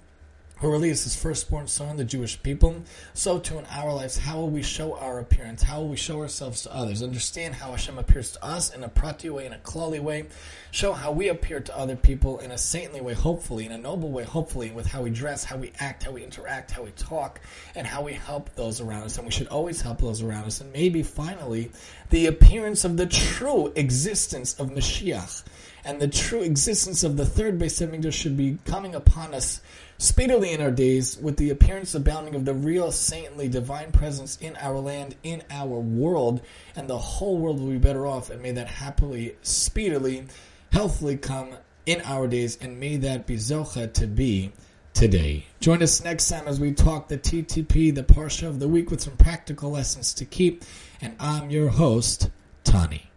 who 0.57 0.71
released 0.71 1.03
his 1.03 1.15
firstborn 1.15 1.67
son, 1.67 1.97
the 1.97 2.05
Jewish 2.05 2.41
people, 2.41 2.83
so 3.13 3.39
too 3.39 3.59
in 3.59 3.65
our 3.65 3.93
lives, 3.93 4.17
how 4.17 4.37
will 4.37 4.49
we 4.49 4.63
show 4.63 4.95
our 4.95 5.19
appearance? 5.19 5.61
How 5.61 5.81
will 5.81 5.89
we 5.89 5.97
show 5.97 6.21
ourselves 6.21 6.61
to 6.63 6.73
others? 6.73 7.03
Understand 7.03 7.55
how 7.55 7.71
Hashem 7.71 7.97
appears 7.97 8.31
to 8.31 8.43
us 8.43 8.73
in 8.73 8.83
a 8.83 8.89
prati 8.89 9.29
way, 9.29 9.45
in 9.45 9.53
a 9.53 9.57
klali 9.57 9.99
way. 9.99 10.27
Show 10.71 10.93
how 10.93 11.11
we 11.11 11.27
appear 11.27 11.59
to 11.59 11.77
other 11.77 11.95
people 11.95 12.39
in 12.39 12.51
a 12.51 12.57
saintly 12.57 13.01
way, 13.01 13.13
hopefully, 13.13 13.65
in 13.65 13.71
a 13.71 13.77
noble 13.77 14.11
way, 14.11 14.23
hopefully, 14.23 14.71
with 14.71 14.87
how 14.87 15.01
we 15.01 15.09
dress, 15.09 15.43
how 15.43 15.57
we 15.57 15.71
act, 15.79 16.03
how 16.03 16.11
we 16.11 16.23
interact, 16.23 16.71
how 16.71 16.83
we 16.83 16.91
talk, 16.91 17.41
and 17.75 17.85
how 17.85 18.01
we 18.01 18.13
help 18.13 18.53
those 18.55 18.79
around 18.79 19.03
us. 19.03 19.17
And 19.17 19.25
we 19.25 19.31
should 19.31 19.47
always 19.47 19.81
help 19.81 19.99
those 19.99 20.21
around 20.21 20.45
us. 20.45 20.61
And 20.61 20.71
maybe 20.71 21.03
finally, 21.03 21.71
the 22.09 22.27
appearance 22.27 22.85
of 22.85 22.97
the 22.97 23.07
true 23.07 23.73
existence 23.75 24.57
of 24.59 24.69
Mashiach 24.69 25.43
and 25.85 26.01
the 26.01 26.07
true 26.07 26.41
existence 26.41 27.03
of 27.03 27.15
the 27.15 27.25
third 27.25 27.59
Beis 27.59 27.79
Hamikdash 27.79 28.13
should 28.13 28.35
be 28.35 28.57
coming 28.65 28.95
upon 28.95 29.33
us 29.33 29.61
speedily 29.99 30.51
in 30.51 30.59
our 30.59 30.71
days 30.71 31.17
with 31.17 31.37
the 31.37 31.51
appearance 31.51 31.93
abounding 31.93 32.35
of 32.35 32.43
the 32.43 32.53
real 32.53 32.91
saintly 32.91 33.47
divine 33.47 33.91
presence 33.91 34.37
in 34.41 34.55
our 34.57 34.79
land, 34.79 35.15
in 35.23 35.43
our 35.51 35.79
world, 35.79 36.41
and 36.75 36.89
the 36.89 36.97
whole 36.97 37.37
world 37.37 37.59
will 37.59 37.69
be 37.69 37.77
better 37.77 38.05
off. 38.05 38.31
And 38.31 38.41
may 38.41 38.51
that 38.53 38.67
happily, 38.67 39.35
speedily, 39.43 40.25
healthily 40.71 41.17
come 41.17 41.51
in 41.85 42.01
our 42.01 42.27
days, 42.27 42.57
and 42.59 42.79
may 42.79 42.97
that 42.97 43.27
be 43.27 43.35
Zocha 43.35 43.93
to 43.93 44.07
be 44.07 44.51
today. 44.95 45.45
Join 45.59 45.83
us 45.83 46.03
next 46.03 46.29
time 46.29 46.47
as 46.47 46.59
we 46.59 46.73
talk 46.73 47.07
the 47.07 47.17
TTP, 47.17 47.93
the 47.93 48.03
Parsha 48.03 48.47
of 48.47 48.59
the 48.59 48.67
week, 48.67 48.89
with 48.89 49.01
some 49.01 49.17
practical 49.17 49.69
lessons 49.69 50.13
to 50.15 50.25
keep. 50.25 50.63
And 50.99 51.15
I'm 51.19 51.51
your 51.51 51.69
host, 51.69 52.31
Tani. 52.63 53.11